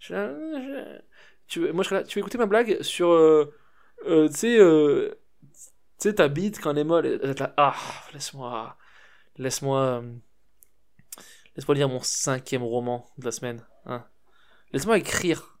Je, 0.00 1.00
tu, 1.46 1.72
moi, 1.72 1.84
je, 1.84 2.02
tu 2.02 2.18
veux 2.18 2.20
écouter 2.20 2.38
ma 2.38 2.46
blague 2.46 2.82
sur. 2.82 3.08
Euh, 3.10 3.54
euh, 4.06 4.28
tu 4.28 4.34
sais, 4.34 4.58
euh, 4.58 5.14
ta 5.98 6.28
bite 6.28 6.60
quand 6.60 6.70
elle 6.72 6.78
est 6.78 6.84
molle, 6.84 7.06
elle 7.06 7.30
est 7.30 7.40
là. 7.40 7.54
Ah, 7.56 7.76
laisse-moi. 8.12 8.76
Laisse-moi. 9.36 10.04
Laisse-moi 11.56 11.74
lire 11.74 11.88
mon 11.88 12.00
cinquième 12.00 12.62
roman 12.62 13.10
de 13.18 13.24
la 13.24 13.32
semaine. 13.32 13.64
Hein. 13.86 14.04
Laisse-moi 14.72 14.98
écrire 14.98 15.58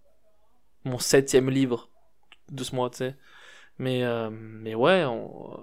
mon 0.84 0.98
septième 0.98 1.50
livre 1.50 1.88
de 2.50 2.64
ce 2.64 2.74
mois, 2.74 2.90
tu 2.90 2.98
sais. 2.98 3.16
Mais, 3.78 4.04
euh, 4.04 4.30
mais 4.30 4.74
ouais, 4.74 5.04
on, 5.04 5.58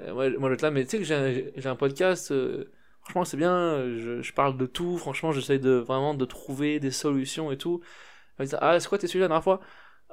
euh, 0.00 0.38
moi 0.38 0.50
là, 0.50 0.70
mais 0.70 0.84
tu 0.84 0.90
sais 0.90 0.98
que 0.98 1.04
j'ai 1.04 1.68
un 1.68 1.76
podcast, 1.76 2.32
euh, 2.32 2.72
franchement 3.02 3.24
c'est 3.24 3.36
bien, 3.36 3.96
je, 3.98 4.22
je, 4.22 4.32
parle 4.32 4.56
de 4.56 4.64
tout, 4.64 4.96
franchement 4.96 5.32
j'essaye 5.32 5.60
de 5.60 5.72
vraiment 5.72 6.14
de 6.14 6.24
trouver 6.24 6.80
des 6.80 6.90
solutions 6.90 7.52
et 7.52 7.58
tout. 7.58 7.82
Ah, 8.60 8.80
c'est 8.80 8.88
quoi 8.88 8.98
tes 8.98 9.06
sujets 9.06 9.20
la 9.20 9.28
dernière 9.28 9.44
fois? 9.44 9.60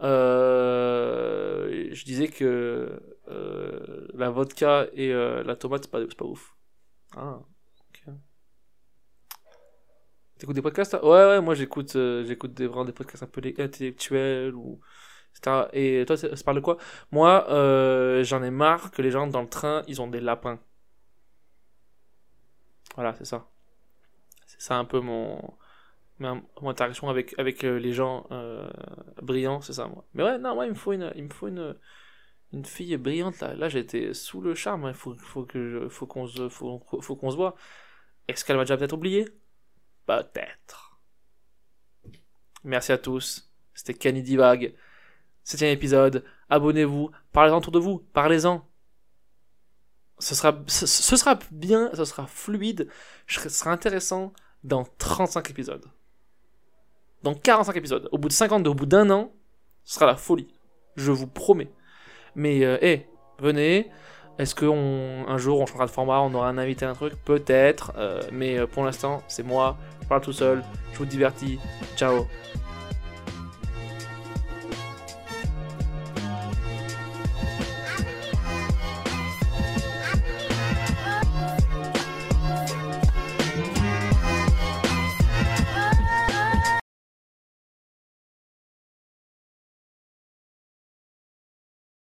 Je 0.02 2.04
disais 2.04 2.28
que 2.28 3.02
la 4.14 4.30
vodka 4.30 4.88
et 4.94 5.14
la 5.14 5.56
tomate 5.56 5.86
c'est 5.86 5.92
pas, 5.92 6.06
pas 6.06 6.26
ouf. 6.26 6.56
Ah, 7.16 7.40
ok. 7.90 8.14
T'écoutes 10.38 10.56
des 10.56 10.62
podcasts 10.62 10.94
Ouais, 11.04 11.10
ouais, 11.10 11.42
moi 11.42 11.56
j'écoute 11.56 11.94
j'écoute 12.26 12.54
des, 12.54 12.68
vraiment 12.68 12.86
des 12.86 12.92
podcasts 12.92 13.24
un 13.24 13.28
peu 13.28 13.42
intellectuels 13.58 14.56
ou 14.56 14.82
et 15.74 16.04
toi, 16.06 16.18
ça, 16.18 16.30
parle 16.44 16.58
de 16.58 16.62
quoi? 16.62 16.78
Moi, 17.12 17.50
euh, 17.50 18.24
j'en 18.24 18.44
ai 18.44 18.52
marre 18.52 18.92
que 18.92 19.02
les 19.02 19.12
gens 19.12 19.28
dans 19.28 19.42
le 19.42 19.50
train, 19.50 19.84
ils 19.88 20.02
ont 20.02 20.08
des 20.08 20.20
lapins. 20.20 20.60
Voilà, 22.96 23.14
c'est 23.16 23.26
ça. 23.26 23.48
C'est 24.46 24.62
ça 24.62 24.78
un 24.78 24.86
peu 24.86 25.00
mon, 25.00 25.58
interaction 26.62 27.10
avec, 27.10 27.38
avec 27.38 27.64
euh, 27.64 27.78
les 27.80 27.94
gens 27.94 28.28
euh, 28.32 28.70
brillants, 29.22 29.62
c'est 29.62 29.74
ça, 29.74 29.88
moi. 29.88 30.06
Mais 30.14 30.24
ouais, 30.24 30.38
non, 30.38 30.56
moi, 30.56 30.66
il 30.66 30.72
me 30.72 30.76
faut 30.76 30.94
une, 30.94 31.12
il 31.16 31.24
me 31.24 31.30
faut 31.30 31.48
une, 31.48 31.76
une 32.52 32.66
fille 32.66 32.98
brillante, 32.98 33.40
là. 33.40 33.56
Là, 33.56 33.70
j'étais 33.70 34.14
sous 34.14 34.42
le 34.42 34.56
charme, 34.56 34.84
il 34.84 34.88
hein. 34.90 34.94
faut, 34.94 35.16
faut, 35.16 35.46
que 35.46 35.88
faut 35.90 36.08
qu'on 36.08 36.28
se, 36.28 36.50
faut, 36.50 36.84
faut 37.02 37.16
qu'on 37.16 37.32
se 37.32 37.38
voit. 37.38 37.56
Est-ce 38.28 38.44
qu'elle 38.44 38.58
m'a 38.58 38.64
déjà 38.64 38.78
peut-être 38.78 38.94
oublié? 38.94 39.28
Peut-être. 40.06 41.00
Merci 42.64 42.92
à 42.92 42.98
tous. 42.98 43.52
C'était 43.74 43.94
Kenny 43.94 44.22
Divag 44.22 44.76
septième 45.50 45.72
épisode. 45.72 46.24
Abonnez-vous, 46.50 47.10
parlez-en 47.32 47.58
autour 47.58 47.72
de 47.72 47.80
vous, 47.80 48.04
parlez-en. 48.14 48.66
Ce 50.20 50.36
sera, 50.36 50.52
bien, 51.52 51.90
ce 51.94 52.06
sera 52.06 52.28
fluide, 52.28 52.88
ce 53.26 53.50
sera 53.50 53.72
intéressant 53.72 54.34
dans 54.64 54.86
35 54.98 55.50
épisodes. 55.50 55.86
Dans 57.24 57.34
45 57.34 57.76
épisodes. 57.78 58.10
Au 58.12 58.18
bout 58.18 58.28
de 58.28 58.34
52, 58.34 58.70
au 58.70 58.74
bout 58.74 58.86
d'un 58.86 59.10
an, 59.10 59.32
ce 59.86 59.96
sera 59.96 60.06
la 60.06 60.16
folie. 60.16 60.54
Je 60.98 61.12
vous 61.12 61.28
promets. 61.28 61.72
Mais, 62.36 62.64
euh, 62.64 62.78
hé, 62.82 63.08
venez. 63.40 63.90
Est-ce 64.38 64.56
qu'un 64.56 65.38
jour 65.38 65.60
on 65.60 65.66
changera 65.66 65.86
de 65.86 65.92
format, 65.92 66.22
on 66.22 66.34
aura 66.34 66.48
un 66.48 66.58
invité, 66.58 66.86
un 66.86 66.94
truc? 66.94 67.14
Peut-être. 67.26 67.92
Euh, 67.98 68.22
mais 68.32 68.58
euh, 68.58 68.68
pour 68.68 68.86
l'instant, 68.86 69.24
c'est 69.28 69.44
moi. 69.44 69.78
Je 70.02 70.08
parle 70.08 70.22
tout 70.22 70.34
seul. 70.34 70.64
Je 70.94 71.00
vous 71.00 71.06
divertis. 71.06 71.60
Ciao. 71.98 72.28